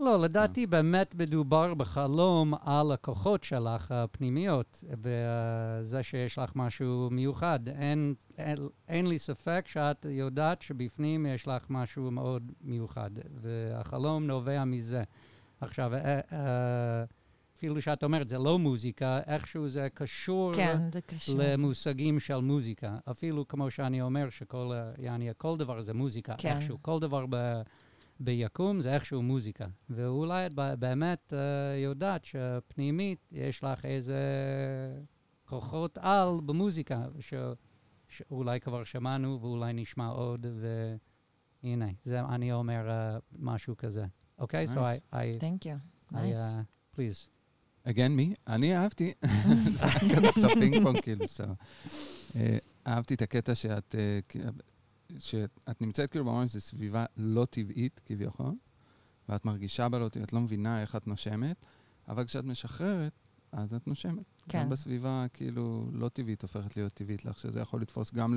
[0.00, 7.60] לא, לדעתי באמת מדובר בחלום על הכוחות שלך הפנימיות, וזה שיש לך משהו מיוחד.
[7.68, 14.64] אין, אין, אין לי ספק שאת יודעת שבפנים יש לך משהו מאוד מיוחד, והחלום נובע
[14.64, 15.02] מזה.
[15.60, 17.04] עכשיו, אה, אה,
[17.56, 21.34] אפילו שאת אומרת, זה לא מוזיקה, איכשהו זה קשור כן, זה קשור.
[21.38, 22.96] למושגים של מוזיקה.
[23.10, 26.56] אפילו כמו שאני אומר, שכל, יעני, כל דבר זה מוזיקה, כן.
[26.56, 26.78] איכשהו.
[26.82, 27.60] כל דבר ב,
[28.20, 29.66] ביקום זה איכשהו מוזיקה.
[29.90, 31.36] ואולי את באמת uh,
[31.84, 34.20] יודעת שפנימית יש לך איזה
[35.44, 37.34] כוחות על במוזיקה, ש,
[38.08, 40.46] שאולי כבר שמענו ואולי נשמע עוד,
[41.62, 44.04] והנה, זה אני אומר uh, משהו כזה.
[44.38, 44.64] אוקיי?
[44.64, 44.68] Okay?
[44.68, 45.14] So Nice.
[45.14, 45.78] I, I, Thank you.
[46.12, 46.38] I Nice.
[46.38, 47.28] uh, please.
[47.88, 48.34] again מי?
[48.46, 49.12] אני אהבתי,
[50.36, 51.48] עכשיו פינג פונג כאילו, so.
[52.36, 53.94] אה, אהבתי את הקטע שאת,
[54.28, 54.36] כ-
[55.18, 58.54] שאת נמצאת כאילו ממש, זו סביבה לא טבעית כביכול,
[59.28, 61.66] ואת מרגישה בה לא טבעית, את לא מבינה איך את נושמת,
[62.08, 63.12] אבל כשאת משחררת,
[63.52, 64.24] אז את נושמת.
[64.48, 64.62] כן.
[64.62, 68.36] גם בסביבה כאילו לא טבעית הופכת להיות טבעית לך, שזה יכול לתפוס גם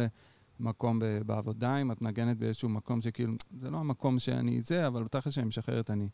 [0.59, 5.03] למקום ב- בעבודה, אם את נגנת באיזשהו מקום שכאילו, זה לא המקום שאני זה, אבל
[5.03, 6.09] בתכל'ס שאני משחררת אני.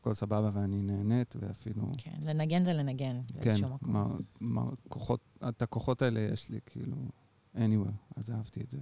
[0.00, 1.92] הכל סבבה ואני נהנית, ואפילו...
[1.98, 4.20] כן, לנגן זה לנגן כן, באיזשהו מקום.
[4.88, 6.96] כוחות, את הכוחות האלה יש לי, כאילו,
[7.56, 8.78] anywhere, אז אהבתי את זה.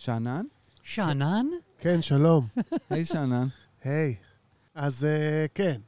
[0.00, 0.46] שאנן?
[0.82, 1.46] שאנן?
[1.78, 2.46] כן, שלום.
[2.90, 3.46] היי שאנן.
[3.84, 4.16] היי.
[4.74, 5.80] אז אה, כן.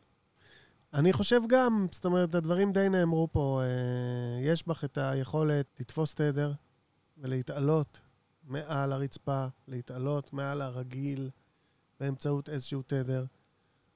[0.95, 3.61] אני חושב גם, זאת אומרת, הדברים די נאמרו פה.
[3.65, 6.53] אה, יש בך את היכולת לתפוס תדר
[7.19, 8.01] ולהתעלות
[8.45, 11.31] מעל הרצפה, להתעלות מעל הרגיל
[12.01, 13.25] באמצעות איזשהו תדר.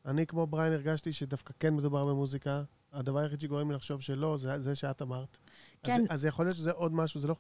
[0.07, 2.63] אני, כמו בריין, הרגשתי שדווקא כן מדובר במוזיקה.
[2.93, 5.39] הדבר היחיד שגורם לי לחשוב שלא, זה זה שאת אמרת.
[5.83, 6.01] כן.
[6.01, 7.37] אז, אז יכול להיות שזה עוד משהו, זה לא...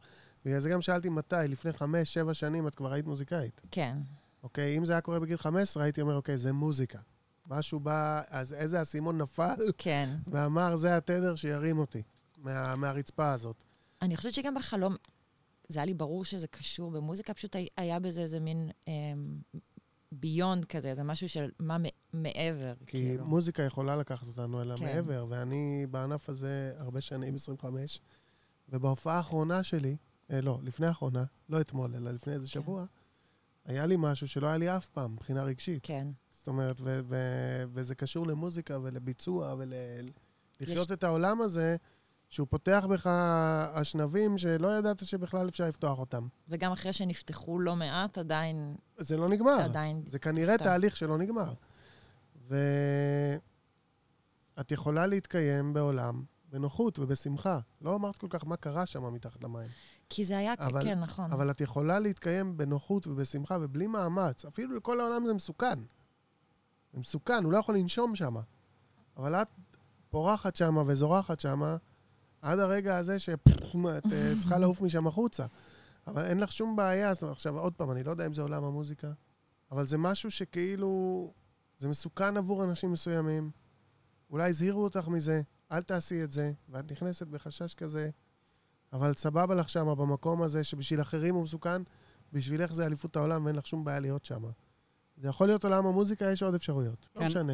[0.47, 3.61] בגלל זה גם שאלתי מתי, לפני חמש, שבע שנים את כבר היית מוזיקאית.
[3.71, 3.99] כן.
[4.43, 4.77] אוקיי?
[4.79, 6.99] אם זה היה קורה בגיל 15, הייתי אומר, אוקיי, זה מוזיקה.
[7.47, 10.09] משהו בא, אז איזה אסימון נפל, כן.
[10.27, 12.03] ואמר, זה התדר שירים אותי
[12.39, 13.57] מה, מהרצפה הזאת.
[14.03, 14.97] אני חושבת שגם בחלום,
[15.69, 18.71] זה היה לי ברור שזה קשור במוזיקה, פשוט הי- היה בזה איזה מין
[20.13, 21.77] ביונד כזה, זה משהו של מה
[22.13, 23.25] מעבר, כי כאילו.
[23.27, 24.87] מוזיקה יכולה לקחת אותנו אל כן.
[24.87, 28.01] המעבר, ואני בענף הזה הרבה שנים, 25,
[28.69, 29.97] ובהופעה האחרונה שלי, אה,
[30.31, 32.51] לא, לפני האחרונה, לא אתמול, אלא לפני איזה כן.
[32.53, 32.85] שבוע,
[33.64, 35.81] היה לי משהו שלא היה לי אף פעם, מבחינה רגשית.
[35.83, 36.09] כן.
[36.39, 41.77] זאת אומרת, ו- ו- וזה קשור למוזיקה ולביצוע ולחיות יש- את העולם הזה,
[42.29, 43.07] שהוא פותח בך
[43.72, 46.27] אשנבים שלא ידעת שבכלל אפשר לפתוח אותם.
[46.49, 49.61] וגם אחרי שנפתחו לא מעט, עדיין, זה לא נגמר.
[49.61, 50.64] עדיין, זה כנראה סתם.
[50.64, 51.53] תהליך שלא נגמר.
[52.49, 52.61] ואת
[54.70, 57.59] יכולה להתקיים בעולם בנוחות ובשמחה.
[57.81, 59.68] לא אמרת כל כך מה קרה שם מתחת למים.
[60.09, 61.31] כי זה היה, אבל- כן, נכון.
[61.33, 64.45] אבל את יכולה להתקיים בנוחות ובשמחה ובלי מאמץ.
[64.45, 65.79] אפילו לכל העולם זה מסוכן.
[66.93, 68.35] זה מסוכן, הוא לא יכול לנשום שם.
[69.17, 69.49] אבל את
[70.11, 71.77] פורחת שם וזורחת שם
[72.43, 73.49] עד הרגע הזה שאת
[73.87, 73.99] אה,
[74.41, 75.47] צריכה לעוף משם החוצה.
[76.07, 77.15] אבל אין לך שום בעיה.
[77.15, 79.13] זאת אומרת, עכשיו, עוד פעם, אני לא יודע אם זה עולם המוזיקה,
[79.71, 81.33] אבל זה משהו שכאילו...
[81.79, 83.51] זה מסוכן עבור אנשים מסוימים.
[84.31, 85.43] אולי הזהירו אותך מזה,
[85.73, 88.11] אל תעשי את זה, ואת נכנסת בחשש כזה.
[88.93, 91.82] אבל סבבה לך שמה במקום הזה, שבשביל אחרים הוא מסוכן,
[92.32, 94.49] בשבילך זה אליפות העולם ואין לך שום בעיה להיות שמה.
[95.22, 97.09] זה יכול להיות עולם המוזיקה, יש עוד אפשרויות.
[97.16, 97.26] לא כן.
[97.26, 97.53] משנה.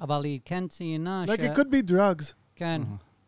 [0.00, 2.32] אבל, היא כן ציינה Like it could be drugs.
[2.56, 2.82] כן.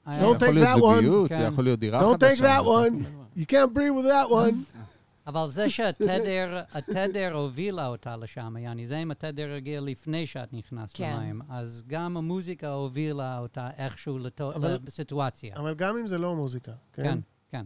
[0.07, 0.95] Don't זה יכול take להיות that one.
[0.95, 1.35] זוגיות, זה.
[1.43, 2.35] יכול להיות דירה Don't חדשה.
[2.35, 3.05] take that one.
[3.39, 4.55] You can't breathe with that one.
[5.27, 10.97] אבל זה שהתדר, התדר הובילה אותה לשם, יעני, זה אם התדר הגיע לפני שאת נכנסת
[10.97, 11.17] כן.
[11.17, 15.57] למים, אז גם המוזיקה הובילה אותה איכשהו לתו- אבל- לסיטואציה.
[15.57, 17.03] אבל גם אם זה לא מוזיקה, כן?
[17.03, 17.19] כן,
[17.49, 17.65] כן.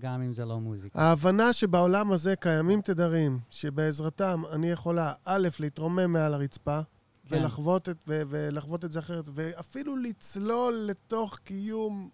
[0.00, 1.00] גם אם זה לא מוזיקה.
[1.00, 6.80] ההבנה שבעולם הזה קיימים תדרים שבעזרתם אני יכולה, א', להתרומם מעל הרצפה,
[7.28, 7.36] כן.
[7.36, 12.08] ולחוות את, ו- ולחוות את זה אחרת, ואפילו לצלול לתוך קיום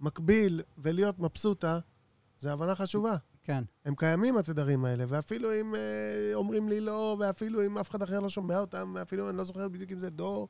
[0.00, 1.78] מקביל ולהיות מבסוטה,
[2.38, 3.16] זו הבנה חשובה.
[3.42, 3.64] כן.
[3.84, 5.80] הם קיימים, התדרים האלה, ואפילו אם אה,
[6.34, 9.68] אומרים לי לא, ואפילו אם אף אחד אחר לא שומע אותם, ואפילו אני לא זוכר
[9.68, 10.48] בדיוק אם זה דו,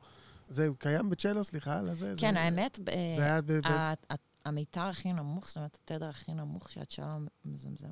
[0.48, 2.14] זה קיים בצ'לו, סליחה על הזה.
[2.16, 3.52] כן, זה, האמת, ב- זה היה ב...
[3.52, 4.14] ב- ה- ה-
[4.44, 7.88] המיתר הכי נמוך, זאת אומרת, התדר הכי נמוך שאת שלום מזמזם,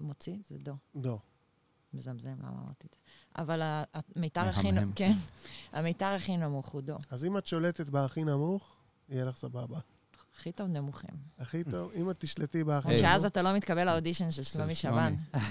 [0.00, 0.74] מוציא, זה דו.
[0.96, 1.18] דו.
[1.94, 2.98] מזמזם, למה אמרתי את זה?
[3.42, 3.62] אבל
[4.16, 4.72] המיתר הכי.
[4.72, 5.12] נמוך, כן,
[5.72, 6.96] המיתר הכי נמוך הוא דו.
[7.10, 8.76] אז אם את שולטת בהכי נמוך,
[9.08, 9.78] יהיה לך סבבה.
[10.36, 11.10] הכי טוב נמוכים.
[11.38, 13.10] הכי טוב, אם את תשלטי בהכי למרות היי.
[13.10, 15.14] שאז אתה לא מתקבל לאודישן של שלומי שבן.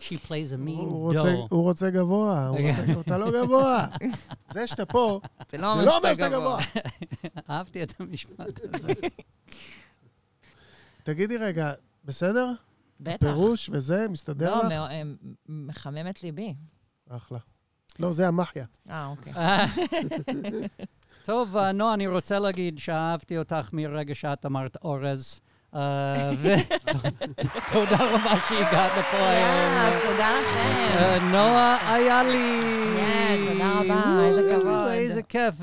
[0.00, 1.46] She plays a הוא mean רוצה, dough.
[1.50, 3.86] הוא רוצה גבוה, הוא רוצה, אתה לא גבוה.
[4.54, 5.20] זה שאתה פה,
[5.50, 6.60] זה לא אומר לא אומר שאתה גבוה.
[7.50, 8.92] אהבתי את המשפט הזה.
[11.02, 11.72] תגידי רגע,
[12.04, 12.52] בסדר?
[13.00, 13.26] בטח.
[13.26, 14.68] פירוש וזה, מסתדר לא, לך?
[14.68, 15.02] מא- אה,
[15.48, 16.54] מחמם את ליבי.
[17.08, 17.38] אחלה.
[17.98, 18.64] לא, זה המחיה.
[18.90, 19.32] אה, אוקיי.
[21.30, 25.40] טוב, נועה, אני רוצה להגיד שאהבתי אותך מרגע שאת אמרת אורז.
[25.74, 30.00] אה, ותודה רבה שהגעת לפה היום.
[30.06, 30.98] תודה לכם.
[30.98, 32.60] אה, נועה איילי.
[32.98, 34.90] יא, תודה רבה, איזה כבוד.
[34.90, 35.54] איזה כיף.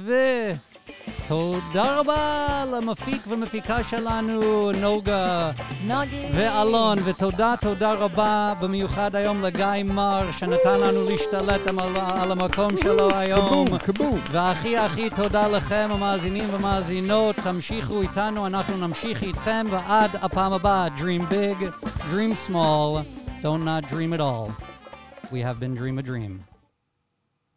[1.27, 5.51] ותודה רבה למפיק ומפיקה שלנו, נוגה
[5.83, 6.25] נוגי.
[6.33, 11.77] ואלון, ותודה, תודה רבה במיוחד היום לגיא מר, שנתן לנו להשתלט על,
[12.21, 13.47] על המקום שלו היום.
[13.47, 14.19] קבום, קבום.
[14.31, 17.35] והכי הכי תודה לכם, המאזינים והמאזינות.
[17.35, 23.03] תמשיכו איתנו, אנחנו נמשיך איתכם, ועד הפעם הבאה, Dream big, dream small,
[23.41, 24.51] don't not dream at all.
[25.31, 26.56] We have been Dream a Dream.